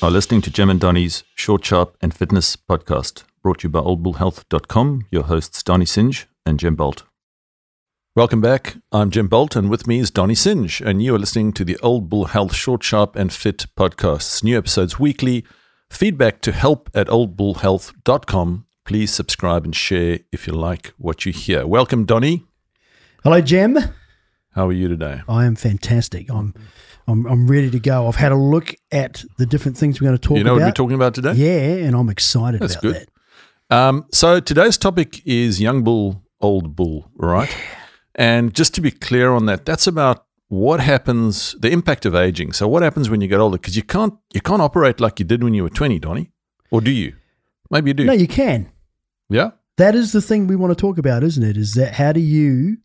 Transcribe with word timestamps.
are 0.00 0.10
listening 0.10 0.40
to 0.42 0.50
Jim 0.50 0.70
and 0.70 0.78
Donny's 0.78 1.24
Short, 1.34 1.64
Sharp, 1.64 1.96
and 2.00 2.14
Fitness 2.14 2.54
podcast, 2.54 3.24
brought 3.42 3.60
to 3.60 3.64
you 3.64 3.70
by 3.70 3.80
oldbullhealth.com. 3.80 5.06
Your 5.10 5.24
hosts, 5.24 5.62
Donny 5.62 5.86
Singe 5.86 6.26
and 6.46 6.60
Jim 6.60 6.76
Bolt. 6.76 7.02
Welcome 8.14 8.40
back. 8.40 8.76
I'm 8.92 9.10
Jim 9.10 9.26
Bolt, 9.26 9.56
and 9.56 9.68
with 9.68 9.86
me 9.88 9.98
is 9.98 10.10
Donny 10.10 10.36
Singe, 10.36 10.80
and 10.80 11.02
you 11.02 11.14
are 11.14 11.18
listening 11.18 11.52
to 11.54 11.64
the 11.64 11.76
Old 11.78 12.08
Bull 12.08 12.26
Health 12.26 12.54
Short, 12.54 12.82
Sharp, 12.84 13.16
and 13.16 13.32
Fit 13.32 13.66
podcasts. 13.76 14.44
New 14.44 14.56
episodes 14.56 15.00
weekly. 15.00 15.44
Feedback 15.90 16.40
to 16.42 16.52
help 16.52 16.90
at 16.94 17.08
oldbullhealth.com. 17.08 18.66
Please 18.84 19.12
subscribe 19.12 19.64
and 19.64 19.74
share 19.74 20.20
if 20.30 20.46
you 20.46 20.52
like 20.52 20.92
what 20.96 21.26
you 21.26 21.32
hear. 21.32 21.66
Welcome, 21.66 22.04
Donny. 22.04 22.44
Hello, 23.24 23.40
Jim. 23.40 23.78
How 24.52 24.68
are 24.68 24.72
you 24.72 24.88
today? 24.88 25.22
I 25.28 25.44
am 25.44 25.56
fantastic. 25.56 26.30
I'm, 26.30 26.54
I'm, 27.08 27.26
I'm 27.26 27.46
ready 27.48 27.70
to 27.70 27.80
go. 27.80 28.06
I've 28.06 28.16
had 28.16 28.32
a 28.32 28.36
look 28.36 28.74
at 28.92 29.24
the 29.38 29.46
different 29.46 29.76
things 29.78 30.00
we're 30.00 30.06
going 30.08 30.18
to 30.18 30.22
talk 30.22 30.32
about. 30.32 30.38
You 30.38 30.44
know 30.44 30.54
what 30.54 30.62
we're 30.62 30.72
talking 30.72 30.94
about 30.94 31.14
today? 31.14 31.32
Yeah, 31.32 31.86
and 31.86 31.96
I'm 31.96 32.10
excited 32.10 32.60
That's 32.60 32.74
about 32.74 32.82
good. 32.82 33.08
that. 33.70 33.76
Um, 33.76 34.06
so 34.12 34.40
today's 34.40 34.76
topic 34.76 35.22
is 35.26 35.60
young 35.60 35.82
bull, 35.82 36.22
old 36.40 36.76
bull, 36.76 37.10
right? 37.16 37.54
And 38.14 38.54
just 38.54 38.74
to 38.74 38.80
be 38.80 38.90
clear 38.90 39.30
on 39.30 39.46
that, 39.46 39.64
that's 39.64 39.86
about 39.86 40.26
what 40.48 40.80
happens, 40.80 41.54
the 41.60 41.70
impact 41.70 42.04
of 42.06 42.14
aging. 42.14 42.52
So 42.52 42.68
what 42.68 42.82
happens 42.82 43.08
when 43.10 43.20
you 43.20 43.28
get 43.28 43.40
older? 43.40 43.58
Because 43.58 43.76
you 43.76 43.82
can't 43.82 44.14
you 44.32 44.40
can't 44.40 44.62
operate 44.62 45.00
like 45.00 45.18
you 45.18 45.24
did 45.24 45.44
when 45.44 45.54
you 45.54 45.62
were 45.62 45.70
twenty, 45.70 45.98
Donny, 45.98 46.30
or 46.70 46.80
do 46.80 46.90
you? 46.90 47.14
Maybe 47.70 47.90
you 47.90 47.94
do. 47.94 48.04
No, 48.04 48.12
you 48.12 48.28
can. 48.28 48.70
yeah. 49.28 49.50
That 49.76 49.94
is 49.94 50.12
the 50.12 50.20
thing 50.22 50.46
we 50.48 50.56
want 50.56 50.72
to 50.72 50.80
talk 50.80 50.98
about, 50.98 51.22
isn't 51.22 51.42
it? 51.44 51.56
Is 51.56 51.74
that 51.74 51.94
how 51.94 52.12
do 52.12 52.20
you 52.20 52.78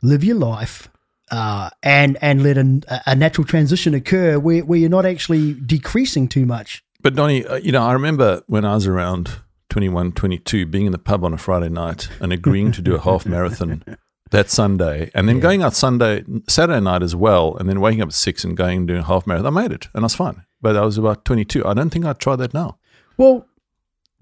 live 0.00 0.24
your 0.24 0.36
life 0.36 0.88
uh, 1.30 1.70
and 1.82 2.18
and 2.20 2.42
let 2.42 2.58
a, 2.58 3.02
a 3.06 3.14
natural 3.14 3.46
transition 3.46 3.94
occur 3.94 4.38
where, 4.38 4.64
where 4.64 4.78
you're 4.78 4.90
not 4.90 5.06
actually 5.06 5.54
decreasing 5.54 6.28
too 6.28 6.46
much? 6.46 6.84
But 7.02 7.14
Donny, 7.14 7.44
uh, 7.44 7.56
you 7.56 7.72
know, 7.72 7.82
I 7.82 7.92
remember 7.92 8.42
when 8.46 8.64
I 8.64 8.74
was 8.74 8.86
around 8.86 9.30
21, 9.68 10.12
22, 10.12 10.66
being 10.66 10.86
in 10.86 10.92
the 10.92 10.98
pub 10.98 11.24
on 11.24 11.34
a 11.34 11.38
Friday 11.38 11.68
night 11.68 12.08
and 12.20 12.32
agreeing 12.32 12.72
to 12.72 12.82
do 12.82 12.94
a 12.94 13.00
half 13.00 13.26
marathon 13.26 13.84
that 14.30 14.50
Sunday, 14.50 15.10
and 15.14 15.28
then 15.28 15.38
going 15.38 15.62
out 15.62 15.74
Sunday, 15.74 16.24
Saturday 16.48 16.80
night 16.80 17.02
as 17.02 17.14
well, 17.14 17.56
and 17.56 17.68
then 17.68 17.80
waking 17.80 18.00
up 18.00 18.08
at 18.08 18.14
six 18.14 18.42
and 18.44 18.56
going 18.56 18.78
and 18.78 18.88
doing 18.88 19.00
a 19.00 19.04
half 19.04 19.26
marathon. 19.26 19.56
I 19.56 19.62
made 19.62 19.72
it, 19.72 19.88
and 19.94 20.02
I 20.02 20.06
was 20.06 20.14
fine. 20.14 20.44
But 20.60 20.76
I 20.76 20.84
was 20.84 20.96
about 20.96 21.24
22. 21.24 21.66
I 21.66 21.74
don't 21.74 21.90
think 21.90 22.04
I'd 22.04 22.18
try 22.18 22.36
that 22.36 22.54
now. 22.54 22.78
Well, 23.16 23.46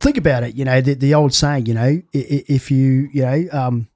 think 0.01 0.17
about 0.17 0.43
it. 0.43 0.55
You 0.57 0.65
know, 0.65 0.81
the, 0.81 0.95
the 0.95 1.15
old 1.15 1.33
saying, 1.33 1.67
you 1.67 1.75
know, 1.75 2.03
if 2.13 2.71
you, 2.71 3.09
you 3.13 3.23
know, 3.23 3.45
um, 3.53 3.89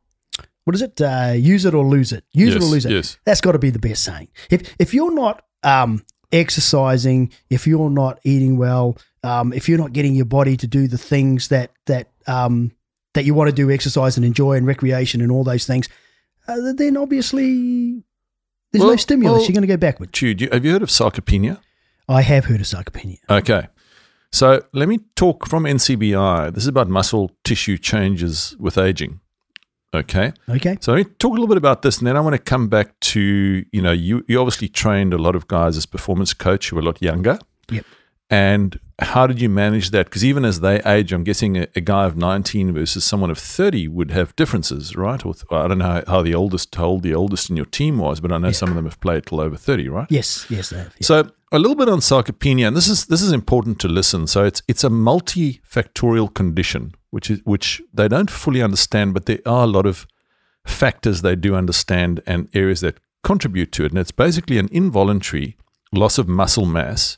what 0.66 0.74
is 0.74 0.82
it? 0.82 1.00
Uh, 1.00 1.32
use 1.36 1.64
it 1.64 1.74
or 1.74 1.84
lose 1.86 2.10
it. 2.12 2.24
Use 2.32 2.54
it 2.56 2.60
or 2.60 2.64
lose 2.66 2.84
it. 2.84 2.90
yes. 2.90 3.18
That's 3.24 3.40
got 3.40 3.52
to 3.52 3.58
be 3.60 3.70
the 3.70 3.78
best 3.78 4.02
saying. 4.02 4.28
If 4.50 4.74
if 4.80 4.92
you're 4.92 5.14
not 5.14 5.42
um, 5.62 6.04
exercising, 6.32 7.32
if 7.50 7.66
you're 7.68 7.88
not 7.88 8.18
eating 8.24 8.56
well, 8.58 8.98
um, 9.22 9.52
if 9.52 9.68
you're 9.68 9.78
not 9.78 9.92
getting 9.92 10.16
your 10.16 10.24
body 10.24 10.56
to 10.56 10.66
do 10.66 10.88
the 10.88 10.98
things 10.98 11.48
that 11.48 11.70
that 11.86 12.10
um, 12.26 12.72
that 13.14 13.24
you 13.24 13.32
want 13.32 13.48
to 13.48 13.54
do, 13.54 13.70
exercise 13.70 14.16
and 14.16 14.26
enjoy 14.26 14.54
and 14.54 14.66
recreation 14.66 15.20
and 15.20 15.30
all 15.30 15.44
those 15.44 15.66
things, 15.66 15.88
uh, 16.48 16.72
then 16.74 16.96
obviously 16.96 18.02
there's 18.72 18.84
no 18.84 18.96
stimulus. 18.96 19.38
well- 19.38 19.42
you're 19.42 19.54
going 19.54 19.62
to 19.62 19.68
go 19.68 19.76
backwards. 19.76 20.10
Jude, 20.12 20.40
have 20.52 20.64
you 20.64 20.72
heard 20.72 20.82
of 20.82 20.88
sarcopenia? 20.88 21.60
I 22.08 22.22
have 22.22 22.46
heard 22.46 22.60
of 22.60 22.66
sarcopenia. 22.66 23.18
Okay. 23.30 23.68
So 24.32 24.62
let 24.72 24.88
me 24.88 24.98
talk 25.14 25.46
from 25.46 25.64
NCBI. 25.64 26.52
This 26.54 26.64
is 26.64 26.68
about 26.68 26.88
muscle 26.88 27.30
tissue 27.44 27.78
changes 27.78 28.56
with 28.58 28.76
aging. 28.76 29.20
Okay. 29.94 30.32
Okay. 30.48 30.76
So 30.80 30.92
let 30.92 31.06
me 31.06 31.12
talk 31.18 31.30
a 31.30 31.34
little 31.34 31.46
bit 31.46 31.56
about 31.56 31.82
this, 31.82 31.98
and 31.98 32.06
then 32.06 32.16
I 32.16 32.20
want 32.20 32.34
to 32.34 32.42
come 32.42 32.68
back 32.68 32.98
to 33.00 33.64
you 33.72 33.82
know 33.82 33.92
you 33.92 34.24
you 34.28 34.38
obviously 34.38 34.68
trained 34.68 35.14
a 35.14 35.18
lot 35.18 35.34
of 35.36 35.48
guys 35.48 35.76
as 35.76 35.86
performance 35.86 36.34
coach 36.34 36.70
who 36.70 36.76
were 36.76 36.82
a 36.82 36.84
lot 36.84 37.00
younger. 37.00 37.38
Yep. 37.70 37.84
And 38.28 38.80
how 38.98 39.26
did 39.26 39.40
you 39.40 39.48
manage 39.48 39.90
that? 39.90 40.06
Because 40.06 40.24
even 40.24 40.44
as 40.44 40.60
they 40.60 40.82
age, 40.82 41.12
I'm 41.12 41.22
guessing 41.22 41.56
a, 41.56 41.68
a 41.76 41.80
guy 41.80 42.06
of 42.06 42.16
19 42.16 42.74
versus 42.74 43.04
someone 43.04 43.30
of 43.30 43.38
30 43.38 43.88
would 43.88 44.10
have 44.10 44.34
differences, 44.34 44.96
right? 44.96 45.24
Or 45.24 45.34
th- 45.34 45.44
I 45.50 45.68
don't 45.68 45.78
know 45.78 46.02
how, 46.08 46.22
the 46.22 46.34
oldest, 46.34 46.74
how 46.74 46.86
old 46.86 47.02
the 47.02 47.14
oldest 47.14 47.50
in 47.50 47.56
your 47.56 47.66
team 47.66 47.98
was, 47.98 48.18
but 48.20 48.32
I 48.32 48.38
know 48.38 48.50
some 48.52 48.70
of 48.70 48.74
them 48.74 48.86
have 48.86 48.98
played 49.00 49.26
till 49.26 49.40
over 49.40 49.56
30, 49.56 49.88
right? 49.90 50.06
Yes. 50.10 50.46
Yes. 50.50 50.70
They 50.70 50.78
have. 50.78 50.94
Yeah. 50.98 51.06
So 51.06 51.30
a 51.52 51.58
little 51.58 51.76
bit 51.76 51.88
on 51.88 52.00
sarcopenia, 52.00 52.66
and 52.66 52.76
this 52.76 52.88
is 52.88 53.06
this 53.06 53.22
is 53.22 53.32
important 53.32 53.78
to 53.80 53.88
listen. 53.88 54.26
So 54.26 54.44
it's 54.44 54.62
it's 54.68 54.84
a 54.84 54.88
multifactorial 54.88 56.34
condition, 56.34 56.94
which 57.10 57.30
is 57.30 57.40
which 57.44 57.82
they 57.94 58.08
don't 58.08 58.30
fully 58.30 58.62
understand, 58.62 59.14
but 59.14 59.26
there 59.26 59.40
are 59.46 59.64
a 59.64 59.68
lot 59.68 59.86
of 59.86 60.06
factors 60.66 61.22
they 61.22 61.36
do 61.36 61.54
understand 61.54 62.20
and 62.26 62.48
areas 62.52 62.80
that 62.80 62.98
contribute 63.22 63.70
to 63.72 63.84
it. 63.84 63.92
And 63.92 63.98
it's 63.98 64.10
basically 64.10 64.58
an 64.58 64.68
involuntary 64.72 65.56
loss 65.92 66.18
of 66.18 66.28
muscle 66.28 66.66
mass 66.66 67.16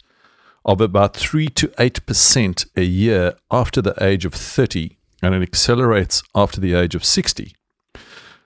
of 0.65 0.81
about 0.81 1.17
three 1.17 1.49
to 1.49 1.73
eight 1.79 2.05
percent 2.05 2.67
a 2.77 2.83
year 2.83 3.35
after 3.51 3.81
the 3.81 3.95
age 4.05 4.27
of 4.27 4.35
thirty, 4.35 4.99
and 5.23 5.35
it 5.35 5.43
accelerates 5.43 6.23
after 6.35 6.61
the 6.61 6.75
age 6.75 6.95
of 6.95 7.05
sixty. 7.05 7.55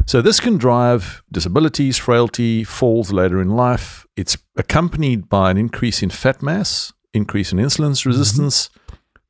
So 0.07 0.21
this 0.21 0.41
can 0.41 0.59
drive 0.59 1.23
disabilities, 1.31 1.97
frailty, 1.97 2.65
falls 2.65 3.13
later 3.13 3.41
in 3.41 3.51
life. 3.51 4.07
It's 4.17 4.37
accompanied 4.57 5.29
by 5.29 5.51
an 5.51 5.57
increase 5.57 6.03
in 6.03 6.11
fat 6.11 6.43
mass, 6.43 6.93
increase 7.15 7.53
in 7.53 7.59
insulin 7.59 8.05
resistance, 8.05 8.69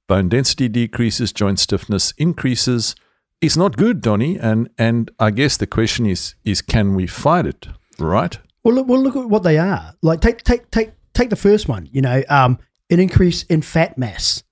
bone 0.08 0.28
density 0.28 0.68
decreases, 0.68 1.32
joint 1.32 1.58
stiffness 1.58 2.12
increases. 2.18 2.96
It's 3.40 3.56
not 3.56 3.76
good, 3.76 4.00
Donny, 4.00 4.38
and 4.38 4.70
and 4.78 5.10
I 5.18 5.30
guess 5.30 5.56
the 5.56 5.66
question 5.66 6.06
is 6.06 6.34
is 6.44 6.62
can 6.62 6.94
we 6.94 7.06
fight 7.06 7.46
it, 7.46 7.68
right? 7.98 8.38
Well, 8.64 8.74
look, 8.74 8.88
well, 8.88 9.00
look 9.00 9.16
at 9.16 9.28
what 9.28 9.42
they 9.42 9.58
are. 9.58 9.94
Like, 10.02 10.20
take, 10.20 10.44
take, 10.44 10.70
take, 10.70 10.92
take 11.14 11.30
the 11.30 11.36
first 11.36 11.68
one. 11.68 11.88
You 11.90 12.02
know, 12.02 12.22
um, 12.28 12.58
an 12.90 13.00
increase 13.00 13.42
in 13.44 13.62
fat 13.62 13.98
mass. 13.98 14.44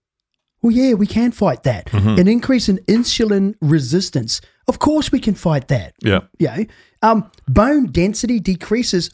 Well, 0.62 0.72
yeah, 0.72 0.94
we 0.94 1.06
can 1.06 1.30
fight 1.30 1.62
that. 1.62 1.86
Mm-hmm. 1.86 2.18
An 2.20 2.28
increase 2.28 2.68
in 2.68 2.78
insulin 2.88 3.54
resistance. 3.60 4.40
Of 4.68 4.78
course, 4.78 5.10
we 5.12 5.20
can 5.20 5.34
fight 5.34 5.68
that. 5.68 5.94
Yeah. 6.02 6.20
Know, 6.38 6.64
um, 7.02 7.30
bone 7.48 7.86
density 7.86 8.40
decreases. 8.40 9.10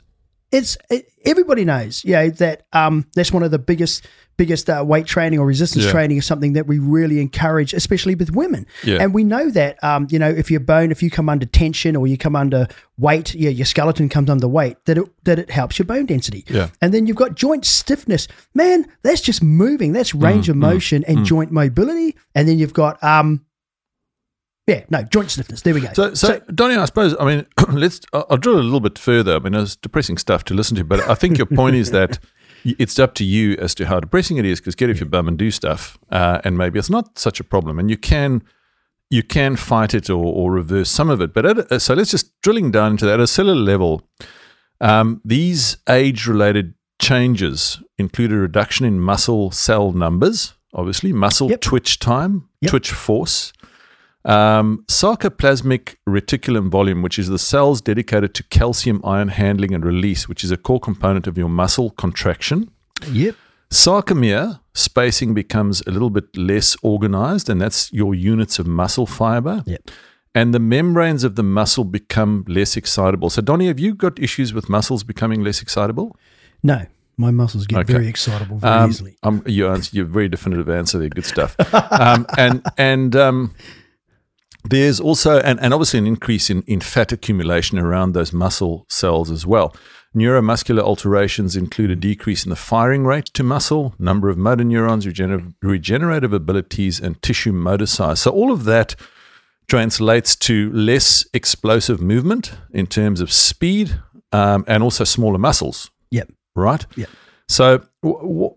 It's 0.53 0.77
it, 0.91 1.07
everybody 1.25 1.65
knows. 1.65 2.05
You 2.05 2.13
know 2.13 2.31
that 2.31 2.67
um, 2.73 3.07
that's 3.15 3.33
one 3.33 3.43
of 3.43 3.51
the 3.51 3.59
biggest 3.59 4.07
biggest 4.37 4.69
uh, 4.69 4.85
weight 4.87 5.07
training 5.07 5.39
or 5.39 5.47
resistance 5.47 5.87
Yeah. 5.87 5.91
training 5.91 6.19
is 6.19 6.27
something 6.27 6.53
that 6.53 6.67
we 6.67 6.79
really 6.79 7.21
encourage, 7.21 7.73
especially 7.73 8.15
with 8.15 8.31
women. 8.37 8.67
Yeah. 8.85 8.99
And 9.01 9.15
we 9.15 9.25
know 9.25 9.51
that 9.51 9.83
um, 9.83 10.07
you 10.11 10.19
know 10.21 10.29
if 10.29 10.51
your 10.51 10.61
bone, 10.61 10.93
if 10.93 11.03
you 11.03 11.11
come 11.11 11.29
under 11.29 11.47
tension 11.47 11.97
or 11.97 12.07
you 12.07 12.17
come 12.19 12.37
under 12.37 12.69
weight, 12.99 13.35
yeah, 13.35 13.51
your 13.51 13.67
skeleton 13.67 14.09
comes 14.09 14.31
under 14.31 14.47
weight, 14.47 14.77
that 14.85 14.99
it 14.99 15.25
that 15.25 15.39
it 15.41 15.51
helps 15.51 15.79
your 15.81 15.87
bone 15.87 16.07
density. 16.07 16.45
Yeah. 16.49 16.69
And 16.81 16.95
then 16.95 17.07
you've 17.09 17.17
got 17.17 17.35
joint 17.35 17.65
stiffness. 17.65 18.29
Man, 18.55 18.87
that's 19.03 19.21
just 19.23 19.43
moving. 19.43 19.93
That's 19.95 20.13
Mm, 20.13 20.23
range 20.23 20.49
of 20.49 20.57
motion 20.57 21.03
and 21.09 21.25
joint 21.25 21.51
mobility. 21.51 22.15
And 22.37 22.47
then 22.47 22.59
you've 22.61 22.75
got 22.75 23.03
um, 23.03 23.45
yeah, 24.67 24.85
no 24.91 25.03
joint 25.05 25.31
stiffness. 25.31 25.63
There 25.63 25.75
we 25.75 25.81
go. 25.81 25.93
So, 25.93 26.15
so, 26.15 26.41
Donny, 26.55 26.75
I 26.77 26.85
suppose, 26.87 27.15
I 27.21 27.25
mean, 27.25 27.47
let's, 27.73 28.01
I'll 28.13 28.27
I'll 28.31 28.37
drill 28.37 28.59
a 28.59 28.63
little 28.63 28.81
bit 28.81 28.99
further. 28.99 29.37
I 29.37 29.39
mean, 29.39 29.55
it's 29.55 29.77
depressing 29.77 30.19
stuff 30.19 30.45
to 30.45 30.55
listen 30.55 30.77
to, 30.77 30.85
but 30.85 31.01
I 31.09 31.15
think 31.15 31.39
your 31.39 31.47
point 31.47 31.77
is 31.77 31.91
that 31.93 32.19
it's 32.65 32.99
up 32.99 33.15
to 33.15 33.25
you 33.25 33.57
as 33.59 33.75
to 33.77 33.87
how 33.87 34.01
depressing 34.01 34.39
it 34.39 34.45
is 34.45 34.61
because 34.61 34.75
get 34.75 34.91
off 34.91 34.99
your 35.01 35.09
bum 35.09 35.29
and 35.29 35.39
do 35.39 35.51
stuff. 35.51 35.99
Uh, 36.11 36.41
and 36.45 36.59
maybe 36.59 36.79
it's 36.79 36.91
not 36.91 37.19
such 37.19 37.39
a 37.41 37.45
problem. 37.45 37.79
And 37.79 37.89
you 37.91 37.97
can, 37.97 38.43
you 39.09 39.23
can 39.23 39.55
fight 39.55 39.95
it 39.95 40.11
or, 40.11 40.25
or 40.25 40.51
reverse 40.53 40.91
some 40.91 41.11
of 41.11 41.21
it. 41.21 41.33
But 41.33 41.47
at 41.71 41.81
so 41.83 41.95
let's 41.95 42.11
just 42.11 42.33
drilling 42.43 42.73
down 42.73 42.93
into 42.93 43.07
that 43.07 43.15
at 43.15 43.21
a 43.21 43.27
cellular 43.29 43.61
level. 43.61 44.03
Um, 44.81 45.21
these 45.25 45.77
age 45.89 46.27
related 46.27 46.75
changes 47.01 47.81
include 47.99 48.33
a 48.33 48.37
reduction 48.37 48.85
in 48.85 48.99
muscle 49.01 49.51
cell 49.51 49.93
numbers, 49.93 50.55
obviously, 50.75 51.13
muscle 51.13 51.49
Yep. 51.51 51.61
twitch 51.61 51.99
time, 51.99 52.49
Yep. 52.63 52.71
twitch 52.71 52.91
force, 52.91 53.53
um, 54.27 54.85
sarcoplasmic 54.89 55.97
reticulum 56.09 56.69
volume, 56.71 57.01
which 57.03 57.19
is 57.19 57.29
the 57.29 57.39
cells 57.39 57.81
dedicated 57.81 58.35
to 58.35 58.43
calcium 58.45 59.01
ion 59.05 59.29
handling 59.29 59.73
and 59.75 59.85
release, 59.85 60.29
which 60.29 60.43
is 60.45 60.51
a 60.51 60.57
core 60.57 60.81
component 60.81 61.27
of 61.27 61.39
your 61.39 61.49
muscle 61.49 61.91
contraction. 61.91 62.71
yep. 63.11 63.35
Sarcomere 63.71 64.61
spacing 64.75 65.35
becomes 65.35 65.83
a 65.87 65.91
little 65.91 66.11
bit 66.11 66.37
less 66.37 66.77
organized, 66.83 67.51
and 67.51 67.61
that's 67.61 67.93
your 67.93 68.15
units 68.15 68.59
of 68.61 68.67
muscle 68.67 69.07
fiber. 69.07 69.63
Yep. 69.67 69.91
And 70.35 70.53
the 70.55 70.59
membranes 70.61 71.25
of 71.25 71.35
the 71.35 71.43
muscle 71.43 71.85
become 71.85 72.45
less 72.47 72.77
excitable. 72.77 73.29
So, 73.31 73.43
Donny, 73.43 73.67
have 73.69 73.81
you 73.81 73.95
got 73.95 74.19
issues 74.19 74.53
with 74.55 74.69
muscles 74.69 75.03
becoming 75.03 75.43
less 75.43 75.63
excitable? 75.63 76.17
No, 76.63 76.87
my 77.17 77.31
muscles 77.31 77.67
get 77.67 77.79
Okay. 77.81 77.93
very 77.95 78.07
excitable 78.09 78.59
very 78.59 78.73
Um, 78.73 78.91
easily. 78.91 79.17
um, 79.23 79.43
you 79.47 79.67
answer, 79.69 79.91
you're 79.97 80.05
a 80.07 80.09
very 80.09 80.29
definitive 80.29 80.69
answer 80.69 80.99
there. 80.99 81.09
Good 81.09 81.25
stuff. 81.25 81.57
um, 81.93 82.27
and 82.39 82.63
and 82.79 83.17
um, 83.17 83.55
there's 84.71 85.01
also, 85.01 85.41
and, 85.41 85.61
and 85.61 85.73
obviously, 85.73 85.99
an 85.99 86.07
increase 86.07 86.51
in, 86.51 86.63
in 86.63 86.81
fat 86.81 87.13
accumulation 87.13 87.79
around 87.79 88.13
those 88.13 88.33
muscle 88.33 88.87
cells 88.89 89.31
as 89.31 89.47
well. 89.47 89.75
Neuromuscular 90.15 90.81
alterations 90.81 91.57
include 91.57 91.91
a 91.91 91.97
decrease 91.97 92.45
in 92.45 92.51
the 92.51 92.57
firing 92.57 93.05
rate 93.05 93.27
to 93.27 93.43
muscle, 93.43 93.95
number 93.99 94.31
of 94.31 94.39
motor 94.39 94.65
neurons, 94.65 95.07
regenerative, 95.07 95.53
regenerative 95.63 96.33
abilities, 96.33 96.99
and 97.01 97.21
tissue 97.23 97.53
motor 97.53 97.87
size. 97.87 98.21
So, 98.21 98.31
all 98.31 98.51
of 98.51 98.65
that 98.65 98.97
translates 99.69 100.37
to 100.37 100.73
less 100.73 101.27
explosive 101.35 102.01
movement 102.01 102.53
in 102.71 102.87
terms 102.87 103.21
of 103.21 103.33
speed 103.33 104.01
um, 104.33 104.65
and 104.67 104.83
also 104.83 105.05
smaller 105.05 105.39
muscles 105.39 105.91
Yep. 106.11 106.31
right? 106.55 106.87
Yeah. 106.97 107.07
So 107.49 107.83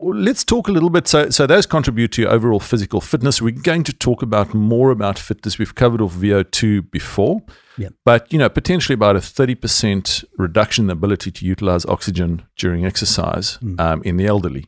let's 0.02 0.44
talk 0.44 0.68
a 0.68 0.72
little 0.72 0.90
bit. 0.90 1.08
So, 1.08 1.30
so 1.30 1.46
those 1.48 1.66
contribute 1.66 2.12
to 2.14 2.22
your 2.24 2.32
overall 2.32 2.60
physical 2.60 3.02
fitness. 3.02 3.42
We're 3.42 3.52
going 3.52 3.84
to 3.84 3.94
talk 3.94 4.22
about 4.22 4.54
more 4.54 4.92
about 4.92 5.18
fitness. 5.20 5.58
We've 5.60 5.74
covered 5.76 6.02
off 6.02 6.14
VO2 6.14 6.92
before, 6.92 7.42
Yep. 7.78 7.94
but 8.06 8.32
you 8.34 8.40
know 8.40 8.50
potentially 8.50 8.94
about 8.94 9.16
a 9.16 9.22
thirty 9.22 9.56
percent 9.56 10.24
reduction 10.38 10.84
in 10.84 10.88
the 10.88 10.94
ability 10.94 11.32
to 11.32 11.46
utilize 11.46 11.86
oxygen 11.86 12.44
during 12.58 12.86
exercise 12.86 13.58
um, 13.78 14.02
in 14.04 14.18
the 14.18 14.26
elderly. 14.28 14.66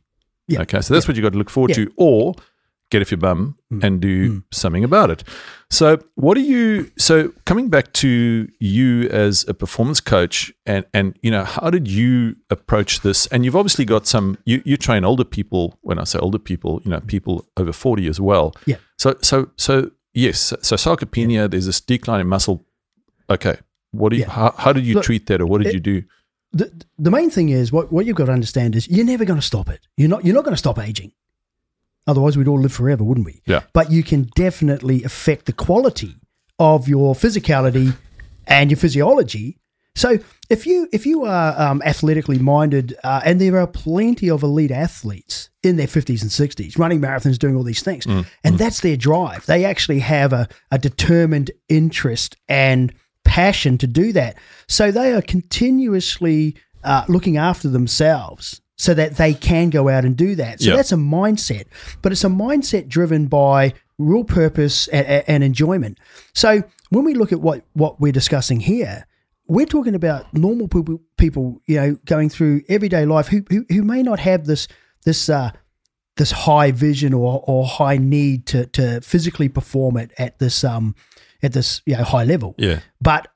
Yeah. 0.48 0.62
Okay, 0.62 0.82
so 0.82 0.94
that's 0.94 1.08
what 1.08 1.16
you 1.18 1.24
have 1.24 1.32
got 1.32 1.36
to 1.36 1.40
look 1.40 1.50
forward 1.50 1.70
Yeah. 1.72 1.86
to, 1.86 1.92
or 1.98 2.36
get 2.92 3.02
off 3.02 3.10
your 3.10 3.18
bum 3.18 3.58
mm. 3.72 3.84
and 3.84 4.00
do 4.00 4.34
mm. 4.34 4.44
something 4.52 4.84
about 4.84 5.10
it. 5.10 5.24
So, 5.72 5.98
what 6.16 6.36
do 6.36 6.42
you? 6.42 6.92
So, 6.98 7.30
coming 7.46 7.70
back 7.70 7.94
to 7.94 8.48
you 8.60 9.10
as 9.10 9.46
a 9.48 9.54
performance 9.54 10.00
coach, 10.00 10.54
and 10.66 10.86
and 10.94 11.18
you 11.24 11.32
know, 11.32 11.44
how 11.44 11.72
did 11.72 11.88
you 11.88 12.36
approach 12.52 13.02
this? 13.02 13.26
And 13.28 13.44
you've 13.44 13.56
obviously 13.56 13.86
got 13.86 14.06
some. 14.06 14.38
You 14.46 14.62
you 14.66 14.78
train 14.78 15.04
older 15.04 15.24
people. 15.24 15.80
When 15.82 15.98
I 15.98 16.04
say 16.04 16.20
older 16.20 16.40
people, 16.40 16.82
you 16.84 16.92
know, 16.92 17.00
people 17.00 17.48
over 17.58 17.74
forty 17.74 18.08
as 18.08 18.20
well. 18.20 18.54
Yeah. 18.66 18.78
So 19.00 19.16
so 19.22 19.50
so 19.56 19.90
yes. 20.14 20.54
So 20.62 20.76
sarcopenia. 20.76 21.50
There's 21.50 21.66
this 21.66 21.82
decline 21.82 22.20
in 22.20 22.28
muscle. 22.28 22.66
Okay. 23.30 23.58
What 23.92 24.10
do 24.10 24.18
you? 24.18 24.24
Yeah. 24.24 24.32
How, 24.32 24.56
how 24.58 24.74
did 24.74 24.86
you 24.86 24.96
Look, 24.96 25.04
treat 25.04 25.26
that, 25.28 25.42
or 25.42 25.48
what 25.48 25.60
did 25.60 25.68
it- 25.68 25.74
you 25.74 25.80
do? 25.80 26.04
the, 26.54 26.86
the 26.98 27.12
main 27.12 27.30
thing 27.30 27.50
is 27.50 27.72
what, 27.72 27.92
what 27.92 28.06
you've 28.06 28.16
got 28.16 28.26
to 28.26 28.32
understand 28.34 28.76
is 28.76 28.88
you're 28.88 29.06
never 29.06 29.26
going 29.26 29.40
to 29.40 29.46
stop 29.46 29.70
it. 29.70 29.88
You're 29.98 30.10
not 30.10 30.26
you're 30.26 30.36
not 30.36 30.44
going 30.44 30.54
to 30.54 30.58
stop 30.60 30.80
aging. 30.80 31.14
Otherwise, 32.08 32.38
we'd 32.38 32.48
all 32.48 32.60
live 32.60 32.74
forever, 32.74 33.04
wouldn't 33.04 33.26
we? 33.26 33.42
Yeah. 33.46 33.62
But 33.74 33.92
you 33.92 34.04
can 34.04 34.30
definitely 34.36 35.04
affect 35.04 35.46
the 35.46 35.54
quality 35.54 36.16
of 36.58 36.88
your 36.88 37.16
physicality 37.16 37.96
and 38.48 38.72
your 38.72 38.78
physiology. 38.78 39.58
So 39.96 40.20
if 40.50 40.66
you 40.66 40.88
if 40.94 41.06
you 41.06 41.26
are 41.26 41.60
um, 41.60 41.82
athletically 41.84 42.40
minded, 42.40 42.96
uh, 43.04 43.22
and 43.26 43.42
there 43.42 43.60
are 43.60 43.68
plenty 43.68 44.30
of 44.30 44.42
elite 44.42 44.72
athletes 44.72 45.50
in 45.64 45.76
their 45.76 45.88
fifties 45.88 46.22
and 46.22 46.32
sixties 46.32 46.78
running 46.78 47.02
marathons, 47.02 47.38
doing 47.38 47.56
all 47.56 47.64
these 47.64 47.84
things, 47.84 48.06
and 48.44 48.58
that's 48.58 48.80
their 48.80 48.96
drive. 48.96 49.46
They 49.48 49.66
actually 49.66 50.00
have 50.00 50.32
a, 50.32 50.48
a 50.72 50.80
determined 50.80 51.52
interest 51.68 52.38
and 52.48 52.94
passion 53.26 53.78
to 53.80 53.88
do 53.88 54.14
that. 54.14 54.38
So 54.68 54.92
they 54.92 55.14
are 55.14 55.22
continuously 55.22 56.56
uh, 56.84 57.04
looking 57.08 57.38
after 57.38 57.68
themselves 57.68 58.61
so 58.86 58.96
that 58.96 59.16
they 59.18 59.32
can 59.34 59.70
go 59.70 59.90
out 59.90 60.04
and 60.06 60.18
do 60.18 60.34
that. 60.36 60.60
So 60.60 60.70
Yeah. 60.72 60.76
that's 60.78 60.92
a 60.92 60.96
mindset, 60.96 61.66
but 62.02 62.12
it's 62.12 62.24
a 62.24 62.30
mindset 62.46 62.88
driven 62.88 63.28
by 63.28 63.74
real 64.00 64.24
purpose 64.24 64.88
and, 64.88 65.06
and 65.28 65.44
enjoyment. 65.44 66.00
So 66.34 66.64
when 66.90 67.04
we 67.06 67.14
look 67.14 67.32
at 67.32 67.42
what 67.42 67.60
what 67.74 68.02
we're 68.02 68.12
discussing 68.22 68.60
here, 68.62 69.06
we're 69.48 69.68
talking 69.76 69.94
about 69.94 70.34
normal 70.34 70.68
people, 70.68 71.00
people 71.18 71.62
you 71.68 71.76
know, 71.80 71.98
going 72.06 72.30
through 72.30 72.62
everyday 72.70 73.06
life 73.06 73.28
who 73.28 73.44
who, 73.52 73.66
who 73.70 73.84
may 73.84 74.02
not 74.02 74.20
have 74.20 74.46
this 74.46 74.68
this 75.06 75.30
uh, 75.30 75.52
this 76.18 76.32
high 76.32 76.72
vision 76.72 77.14
or, 77.14 77.44
or 77.46 77.66
high 77.68 77.98
need 77.98 78.48
to 78.48 78.66
to 78.78 79.00
physically 79.02 79.48
perform 79.50 79.96
it 79.98 80.10
at 80.18 80.40
this 80.40 80.64
um 80.64 80.96
at 81.44 81.54
this 81.54 81.82
you 81.86 81.96
know 81.96 82.04
high 82.04 82.24
level 82.26 82.56
Yeah. 82.58 82.80
but 83.00 83.28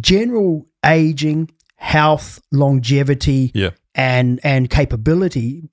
general 0.00 0.64
aging, 0.84 1.50
health, 1.76 2.40
longevity, 2.52 3.50
Yeah. 3.54 3.70
And 3.94 4.40
and 4.42 4.70
capability, 4.70 5.68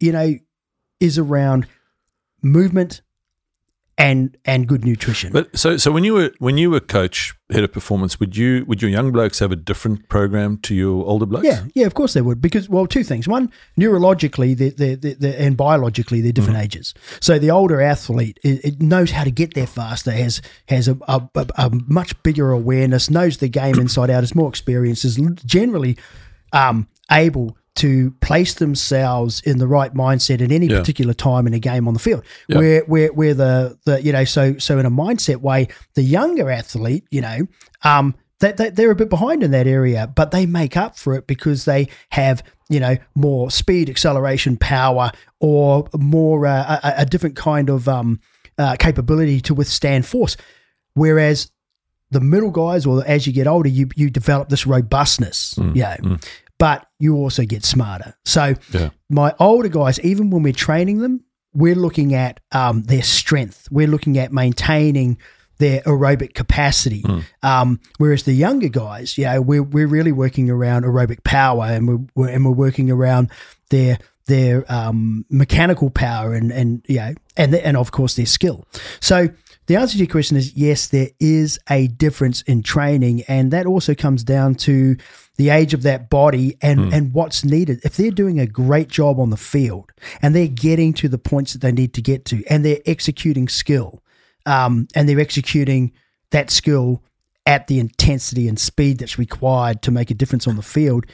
you 0.00 0.12
know, 0.12 0.34
is 1.00 1.18
around 1.18 1.66
movement 2.42 3.02
and 3.96 4.36
and 4.44 4.66
good 4.66 4.84
nutrition. 4.84 5.32
But 5.32 5.56
so 5.56 5.76
so 5.76 5.92
when 5.92 6.04
you 6.04 6.14
were 6.14 6.32
when 6.38 6.58
you 6.58 6.70
were 6.70 6.80
coach 6.80 7.34
head 7.50 7.62
of 7.62 7.72
performance, 7.72 8.18
would 8.18 8.36
you 8.36 8.64
would 8.66 8.82
your 8.82 8.90
young 8.90 9.12
blokes 9.12 9.38
have 9.38 9.52
a 9.52 9.56
different 9.56 10.08
program 10.08 10.58
to 10.58 10.74
your 10.74 11.06
older 11.06 11.26
blokes? 11.26 11.46
yeah, 11.46 11.64
yeah, 11.74 11.86
of 11.86 11.94
course 11.94 12.12
they 12.12 12.20
would 12.20 12.40
because 12.40 12.68
well, 12.68 12.86
two 12.86 13.04
things. 13.04 13.28
One, 13.28 13.52
neurologically, 13.78 14.56
they 14.56 14.70
they 14.70 14.94
they 14.96 15.14
they 15.14 15.36
and 15.36 15.56
biologically, 15.56 16.20
they're 16.20 16.32
different 16.32 16.58
ages. 16.58 16.92
So 17.20 17.38
the 17.38 17.50
older 17.50 17.80
athlete 17.80 18.40
it, 18.42 18.64
it 18.64 18.82
knows 18.82 19.12
how 19.12 19.24
to 19.24 19.30
get 19.30 19.54
there 19.54 19.66
faster, 19.66 20.10
has 20.10 20.42
has 20.68 20.88
a, 20.88 20.98
a, 21.06 21.28
a, 21.34 21.46
a 21.56 21.70
much 21.86 22.20
bigger 22.24 22.50
awareness, 22.50 23.10
knows 23.10 23.38
the 23.38 23.48
game 23.48 23.78
inside 23.78 24.10
out, 24.10 24.24
is 24.24 24.34
more 24.34 24.48
experienced, 24.48 25.04
is 25.04 25.20
generally 25.44 25.96
um, 26.52 26.88
able 27.10 27.56
to 27.76 28.12
place 28.20 28.54
themselves 28.54 29.40
in 29.40 29.58
the 29.58 29.66
right 29.66 29.92
mindset 29.94 30.40
at 30.40 30.52
any 30.52 30.66
Yeah. 30.66 30.78
particular 30.78 31.12
time 31.14 31.46
in 31.46 31.54
a 31.54 31.58
game 31.58 31.88
on 31.88 31.94
the 31.94 32.00
field. 32.00 32.22
Yeah. 32.48 32.58
Where 32.58 32.80
where 32.86 33.08
where 33.12 33.34
the 33.34 33.78
the 33.84 34.02
you 34.02 34.12
know 34.12 34.24
so 34.24 34.58
so 34.58 34.78
in 34.78 34.86
a 34.86 34.90
mindset 34.90 35.38
way, 35.38 35.68
the 35.94 36.02
younger 36.02 36.50
athlete, 36.50 37.04
you 37.10 37.20
know, 37.20 37.40
um, 37.82 38.14
they, 38.40 38.52
they, 38.52 38.70
they're 38.70 38.90
a 38.90 38.96
bit 38.96 39.10
behind 39.10 39.42
in 39.42 39.50
that 39.52 39.66
area, 39.66 40.06
but 40.14 40.30
they 40.30 40.46
make 40.46 40.76
up 40.76 40.96
for 40.96 41.14
it 41.14 41.26
because 41.26 41.64
they 41.64 41.88
have 42.10 42.42
you 42.68 42.78
know 42.80 42.96
more 43.14 43.50
speed, 43.50 43.90
acceleration, 43.90 44.56
power, 44.56 45.10
or 45.40 45.88
more 45.98 46.46
uh, 46.46 46.78
a, 46.82 46.94
a 46.98 47.06
different 47.06 47.36
kind 47.36 47.68
of 47.70 47.88
um, 47.88 48.20
uh, 48.56 48.76
capability 48.78 49.40
to 49.40 49.54
withstand 49.54 50.06
force. 50.06 50.36
Whereas 50.94 51.50
the 52.10 52.20
middle 52.20 52.50
guys, 52.50 52.86
or 52.86 53.04
as 53.06 53.26
you 53.26 53.32
get 53.32 53.46
older, 53.48 53.68
you 53.68 53.88
you 53.96 54.10
develop 54.10 54.48
this 54.48 54.64
robustness, 54.66 55.54
Mm, 55.54 55.74
you 55.76 55.82
know, 56.10 56.18
but 56.64 56.86
you 56.98 57.14
also 57.16 57.44
get 57.44 57.62
smarter. 57.62 58.14
So 58.24 58.54
Yeah. 58.72 58.88
my 59.10 59.34
older 59.38 59.68
guys, 59.68 60.00
even 60.00 60.30
when 60.30 60.42
we're 60.42 60.54
training 60.54 61.00
them, 61.00 61.20
we're 61.52 61.74
looking 61.74 62.14
at 62.14 62.40
um, 62.52 62.84
their 62.84 63.02
strength. 63.02 63.68
We're 63.70 63.86
looking 63.86 64.16
at 64.16 64.32
maintaining 64.32 65.18
their 65.58 65.82
aerobic 65.82 66.32
capacity. 66.32 67.04
Um, 67.42 67.80
whereas 67.98 68.22
the 68.22 68.32
younger 68.32 68.68
guys, 68.68 69.18
you 69.18 69.24
know, 69.26 69.42
we're, 69.42 69.62
we're 69.62 69.86
really 69.86 70.10
working 70.10 70.48
around 70.48 70.84
aerobic 70.84 71.22
power 71.22 71.64
and 71.64 71.86
we're, 71.86 72.00
we're 72.14 72.28
and 72.30 72.46
we're 72.46 72.52
working 72.66 72.90
around 72.90 73.30
their 73.68 73.98
their 74.26 74.64
um, 74.72 75.26
mechanical 75.28 75.90
power 75.90 76.32
and 76.32 76.50
and 76.50 76.82
you 76.88 76.96
know 76.96 77.12
and 77.36 77.54
and 77.54 77.76
of 77.76 77.90
course 77.90 78.16
their 78.16 78.24
skill. 78.38 78.64
So 79.00 79.28
the 79.66 79.76
answer 79.76 79.92
to 79.92 79.98
your 79.98 80.06
question 80.10 80.38
is 80.38 80.56
yes, 80.56 80.88
there 80.88 81.10
is 81.20 81.58
a 81.68 81.88
difference 81.88 82.40
in 82.42 82.62
training, 82.62 83.22
and 83.28 83.50
that 83.52 83.66
also 83.66 83.94
comes 83.94 84.24
down 84.24 84.54
to 84.66 84.96
the 85.36 85.50
age 85.50 85.74
of 85.74 85.82
that 85.82 86.10
body 86.10 86.56
and 86.62 86.92
and 86.92 87.12
what's 87.12 87.44
needed. 87.44 87.80
If 87.84 87.96
they're 87.96 88.10
doing 88.10 88.38
a 88.38 88.46
great 88.46 88.88
job 88.88 89.18
on 89.18 89.30
the 89.30 89.36
field 89.36 89.90
and 90.22 90.34
they're 90.34 90.46
getting 90.46 90.92
to 90.94 91.08
the 91.08 91.18
points 91.18 91.52
that 91.52 91.60
they 91.60 91.72
need 91.72 91.94
to 91.94 92.02
get 92.02 92.24
to, 92.26 92.44
and 92.46 92.64
they're 92.64 92.82
executing 92.86 93.48
skill, 93.48 94.02
um, 94.46 94.88
and 94.94 95.08
they're 95.08 95.20
executing 95.20 95.92
that 96.30 96.50
skill 96.50 97.02
at 97.46 97.66
the 97.66 97.78
intensity 97.78 98.48
and 98.48 98.58
speed 98.58 98.98
that's 98.98 99.18
required 99.18 99.82
to 99.82 99.90
make 99.90 100.10
a 100.10 100.14
difference 100.14 100.46
on 100.46 100.56
the 100.56 100.62
field, 100.62 101.04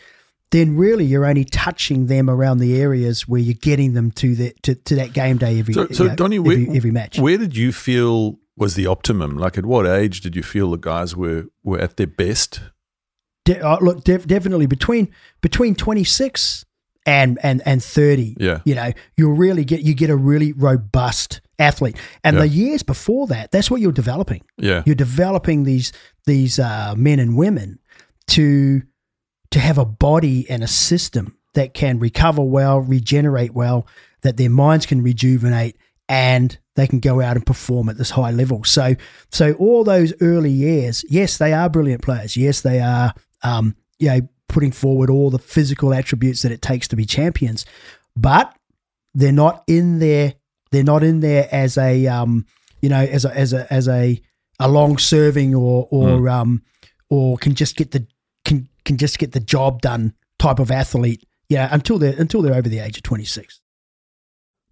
then 0.51 0.77
really 0.77 1.05
you're 1.05 1.27
only 1.27 1.45
touching 1.45 2.07
them 2.07 2.29
around 2.29 2.59
the 2.59 2.81
areas 2.81 3.27
where 3.27 3.41
you're 3.41 3.55
getting 3.55 3.95
them 3.95 4.11
to 4.11 4.35
the 4.35 4.53
to, 4.63 4.75
to 4.75 4.97
that 4.97 5.13
game 5.13 5.39
day 5.39 5.59
every 5.59 5.75
So, 5.75 5.89
so 5.89 6.03
you 6.05 6.11
know, 6.11 6.17
Donny, 6.17 6.37
every, 6.37 6.67
where, 6.67 6.77
every 6.77 6.91
match. 6.91 7.19
where 7.19 7.39
did 7.39 7.57
you 7.57 7.73
feel 7.73 8.39
was 8.57 8.75
the 8.75 8.87
optimum? 8.87 9.39
Like, 9.39 9.57
at 9.57 9.65
what 9.65 9.87
age 9.87 10.21
did 10.21 10.37
you 10.37 10.43
feel 10.43 10.71
the 10.71 10.77
guys 10.77 11.17
were 11.17 11.47
were 11.63 11.79
at 11.79 11.97
their 11.97 12.07
best? 12.07 12.61
De- 13.45 13.61
uh, 13.61 13.79
look, 13.81 14.05
def- 14.05 14.27
definitely 14.27 14.67
between 14.67 15.11
between 15.41 15.75
26 15.75 16.65
and 17.07 17.39
and 17.43 17.63
and 17.65 17.83
30. 17.83 18.37
Yeah. 18.39 18.61
you 18.65 18.75
know, 18.75 18.93
you'll 19.17 19.37
really 19.37 19.65
get 19.65 19.81
you 19.83 19.95
get 19.95 20.11
a 20.11 20.17
really 20.17 20.53
robust 20.53 21.41
athlete. 21.59 21.97
And 22.23 22.37
Yeah. 22.37 22.43
the 22.43 22.49
years 22.49 22.83
before 22.83 23.27
that, 23.29 23.51
that's 23.51 23.71
what 23.71 23.81
you're 23.81 23.93
developing. 23.93 24.43
Yeah, 24.59 24.83
You're 24.87 24.95
developing 24.95 25.65
these 25.65 25.93
these 26.27 26.59
uh, 26.59 26.95
men 26.97 27.19
and 27.19 27.37
women 27.37 27.79
to 28.29 28.83
to 29.51 29.59
have 29.59 29.79
a 29.79 29.85
body 29.85 30.49
and 30.49 30.63
a 30.63 30.69
system 30.69 31.37
that 31.55 31.75
can 31.75 31.99
recover 31.99 32.43
well, 32.45 32.79
regenerate 32.81 33.53
well, 33.53 33.87
that 34.23 34.37
their 34.37 34.51
minds 34.51 34.87
can 34.87 35.03
rejuvenate, 35.03 35.77
and 36.09 36.57
they 36.77 36.87
can 36.87 37.01
go 37.01 37.21
out 37.21 37.37
and 37.37 37.45
perform 37.45 37.89
at 37.89 37.99
this 37.99 38.11
high 38.11 38.31
level. 38.31 38.63
So, 38.63 38.95
so 39.33 39.55
all 39.55 39.83
those 39.83 40.13
early 40.21 40.53
years, 40.53 41.05
yes, 41.11 41.39
they 41.39 41.53
are 41.53 41.69
brilliant 41.69 42.03
players. 42.03 42.37
Yes, 42.37 42.61
they 42.61 42.79
are, 42.81 43.13
um, 43.43 43.77
you 43.99 44.09
know, 44.09 44.29
putting 44.49 44.73
forward 44.73 45.11
all 45.11 45.31
the 45.31 45.39
physical 45.39 45.95
attributes 45.95 46.43
that 46.43 46.53
it 46.53 46.63
takes 46.63 46.89
to 46.89 46.97
be 46.97 47.05
champions, 47.05 47.65
but 48.17 48.55
they're 49.15 49.33
not 49.33 49.63
in 49.67 49.99
there. 49.99 50.35
They're 50.71 50.85
not 50.85 51.03
in 51.03 51.21
there 51.21 51.49
as 51.51 51.77
a, 51.77 52.07
um, 52.07 52.47
you 52.81 52.89
know, 52.89 53.01
as 53.01 53.25
a 53.25 53.37
as 53.37 53.53
a 53.53 53.73
as 53.73 53.89
a 53.89 54.21
a 54.59 54.69
long 54.69 54.99
serving 54.99 55.55
or 55.55 55.89
or 55.91 56.29
um 56.29 56.63
or 57.09 57.37
can 57.39 57.55
just 57.55 57.77
get 57.77 57.91
the 57.91 58.07
can 58.45 58.69
can 58.85 58.97
just 58.97 59.19
get 59.19 59.33
the 59.33 59.41
job 59.41 59.81
done 59.81 60.15
type 60.39 60.59
of 60.59 60.71
athlete. 60.71 61.25
Yeah, 61.49 61.69
until 61.73 61.99
they're 61.99 62.15
until 62.19 62.43
they're 62.43 62.55
over 62.55 62.69
the 62.69 62.79
age 62.79 62.97
of 62.97 63.03
twenty 63.03 63.25
six. 63.25 63.61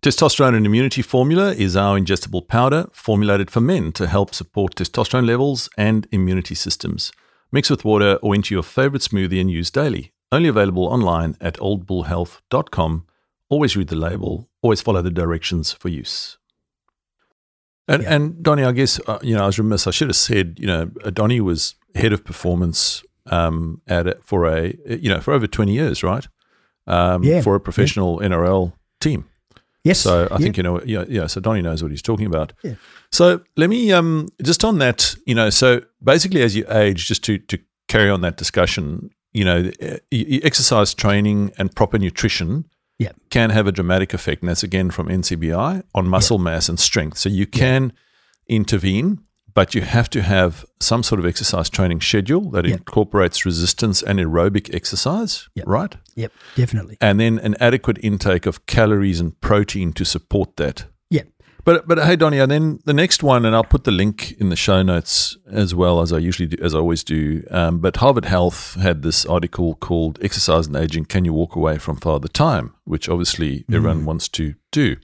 Testosterone 0.00 0.54
and 0.54 0.64
Immunity 0.64 1.02
Formula 1.02 1.52
is 1.52 1.74
our 1.74 1.98
ingestible 1.98 2.46
powder 2.46 2.88
formulated 2.92 3.50
for 3.50 3.60
men 3.60 3.90
to 3.92 4.06
help 4.06 4.32
support 4.32 4.76
testosterone 4.76 5.26
levels 5.26 5.68
and 5.76 6.06
immunity 6.12 6.54
systems. 6.54 7.10
Mix 7.50 7.70
with 7.70 7.84
water 7.84 8.18
or 8.22 8.34
into 8.34 8.54
your 8.54 8.62
favorite 8.62 9.02
smoothie 9.02 9.40
and 9.40 9.50
use 9.50 9.70
daily. 9.70 10.12
Only 10.30 10.48
available 10.48 10.84
online 10.86 11.36
at 11.40 11.54
oldbullhealth.com. 11.54 13.06
Always 13.48 13.76
read 13.76 13.88
the 13.88 13.96
label, 13.96 14.48
always 14.60 14.82
follow 14.82 15.00
the 15.00 15.10
directions 15.10 15.72
for 15.72 15.88
use. 15.88 16.36
And, 17.86 18.02
Yeah. 18.02 18.14
and 18.14 18.42
Donny, 18.42 18.64
I 18.64 18.72
guess, 18.72 19.00
uh, 19.06 19.18
you 19.22 19.34
know, 19.34 19.44
I 19.44 19.46
was 19.46 19.58
remiss. 19.58 19.86
I 19.86 19.90
should 19.90 20.08
have 20.08 20.16
said, 20.16 20.56
you 20.60 20.66
know, 20.66 20.90
uh, 21.02 21.08
Donny 21.10 21.40
was 21.40 21.74
head 21.94 22.12
of 22.12 22.24
performance 22.24 23.02
um, 23.26 23.80
at 23.86 24.06
a, 24.06 24.18
for 24.22 24.46
a, 24.46 24.74
you 24.86 25.08
know, 25.08 25.20
for 25.20 25.32
over 25.32 25.46
20 25.46 25.72
years, 25.72 26.02
right? 26.02 26.26
um, 26.86 27.22
Yeah, 27.22 27.40
for 27.42 27.54
a 27.54 27.60
professional 27.60 28.18
NRL 28.20 28.72
team. 29.00 29.24
Yes. 29.88 30.00
So 30.00 30.26
I 30.30 30.34
Yeah. 30.34 30.38
think 30.38 30.56
you 30.56 30.62
know, 30.62 30.80
yeah, 30.84 31.04
yeah. 31.08 31.26
So 31.28 31.40
Donny 31.40 31.62
knows 31.62 31.82
what 31.82 31.90
he's 31.90 32.02
talking 32.02 32.26
about. 32.26 32.52
Yeah. 32.64 32.74
So 33.10 33.40
let 33.56 33.68
me 33.70 33.92
um 33.92 34.28
just 34.42 34.64
on 34.64 34.78
that, 34.78 35.14
you 35.26 35.34
know, 35.34 35.50
so 35.50 35.80
basically 36.02 36.42
as 36.42 36.54
you 36.54 36.64
age, 36.70 37.06
just 37.08 37.22
to 37.24 37.38
to 37.38 37.58
carry 37.88 38.10
on 38.10 38.20
that 38.20 38.36
discussion, 38.36 39.10
you 39.32 39.44
know, 39.44 39.70
y- 40.12 40.40
exercise 40.42 40.94
training 40.94 41.52
and 41.58 41.74
proper 41.74 41.98
nutrition 41.98 42.64
Yeah. 42.98 43.12
can 43.30 43.50
have 43.50 43.66
a 43.68 43.72
dramatic 43.72 44.14
effect, 44.14 44.42
and 44.42 44.48
that's 44.50 44.62
again 44.64 44.90
from 44.90 45.08
NCBI 45.08 45.82
on 45.94 46.06
muscle 46.08 46.38
mass 46.38 46.68
and 46.68 46.78
strength. 46.80 47.16
So 47.18 47.28
you 47.28 47.46
can 47.46 47.92
intervene, 48.48 49.18
but 49.58 49.74
you 49.74 49.82
have 49.82 50.08
to 50.08 50.20
have 50.22 50.52
some 50.80 51.02
sort 51.02 51.18
of 51.20 51.26
exercise 51.26 51.68
training 51.76 52.00
schedule 52.00 52.44
that 52.54 52.64
Yeah. 52.64 52.74
incorporates 52.74 53.44
resistance 53.44 53.98
and 54.08 54.18
aerobic 54.20 54.72
exercise, 54.72 55.48
Yeah. 55.54 55.64
right? 55.66 55.96
Yep. 56.14 56.32
Definitely. 56.56 56.96
and 57.00 57.18
then 57.18 57.38
an 57.48 57.54
adequate 57.60 57.98
intake 58.08 58.46
of 58.46 58.66
calories 58.66 59.20
and 59.20 59.30
protein 59.40 59.92
to 59.94 60.04
support 60.04 60.48
that. 60.56 60.84
Yeah. 61.10 61.24
But 61.64 61.76
but 61.88 61.98
hey 62.06 62.16
Donny, 62.16 62.38
and 62.38 62.50
then 62.50 62.78
the 62.84 62.92
next 63.02 63.22
one, 63.32 63.44
and 63.46 63.54
I'll 63.56 63.70
put 63.76 63.82
the 63.84 63.90
link 64.02 64.18
in 64.40 64.48
the 64.50 64.56
show 64.66 64.82
notes 64.82 65.36
as 65.64 65.74
well 65.74 66.00
as 66.02 66.12
I 66.12 66.18
usually 66.28 66.48
do, 66.54 66.56
as 66.66 66.72
I 66.74 66.78
always 66.78 67.02
do. 67.04 67.42
Um, 67.50 67.80
but 67.80 67.96
Harvard 67.96 68.24
Health 68.26 68.76
had 68.80 69.02
this 69.02 69.26
article 69.26 69.74
called 69.74 70.18
"Exercise 70.22 70.66
and 70.68 70.76
Aging: 70.76 71.06
Can 71.06 71.24
You 71.24 71.34
Walk 71.34 71.56
Away 71.56 71.78
from 71.78 71.96
Father 71.96 72.28
Time?" 72.28 72.66
which 72.84 73.08
obviously 73.08 73.64
everyone 73.76 74.04
wants 74.04 74.28
to 74.38 74.54
do. 74.70 74.96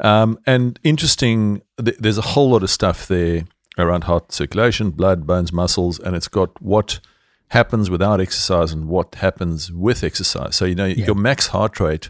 Um, 0.00 0.38
and 0.46 0.78
interesting, 0.84 1.62
th- 1.84 1.98
there's 1.98 2.18
a 2.18 2.28
whole 2.34 2.50
lot 2.50 2.62
of 2.62 2.70
stuff 2.70 3.06
there 3.08 3.42
around 3.78 4.04
heart 4.04 4.32
circulation, 4.32 4.90
blood, 4.90 5.26
bones, 5.26 5.52
muscles, 5.52 5.98
and 6.00 6.16
it's 6.16 6.28
got 6.28 6.60
what 6.62 7.00
happens 7.48 7.88
without 7.88 8.20
exercise 8.20 8.72
and 8.72 8.88
what 8.88 9.14
happens 9.16 9.72
with 9.72 10.04
exercise. 10.04 10.56
So 10.56 10.64
you 10.64 10.74
know 10.74 10.86
your 10.86 11.14
max 11.14 11.48
heart 11.48 11.80
rate, 11.80 12.08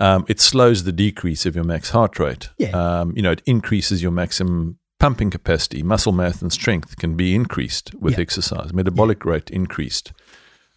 um, 0.00 0.24
it 0.28 0.40
slows 0.40 0.84
the 0.84 0.92
decrease 0.92 1.46
of 1.46 1.54
your 1.54 1.64
max 1.64 1.90
heart 1.90 2.18
rate. 2.18 2.48
Yeah. 2.58 2.70
Um, 2.70 3.12
you 3.16 3.22
know 3.22 3.32
it 3.32 3.42
increases 3.46 4.02
your 4.02 4.10
maximum 4.12 4.78
pumping 4.98 5.30
capacity, 5.30 5.82
muscle 5.82 6.12
mass 6.12 6.40
and 6.40 6.50
strength 6.52 6.96
can 6.96 7.16
be 7.16 7.34
increased 7.34 7.94
with 8.00 8.14
Yeah. 8.14 8.20
exercise. 8.20 8.72
Metabolic 8.72 9.24
rate 9.26 9.50
increased. 9.50 10.12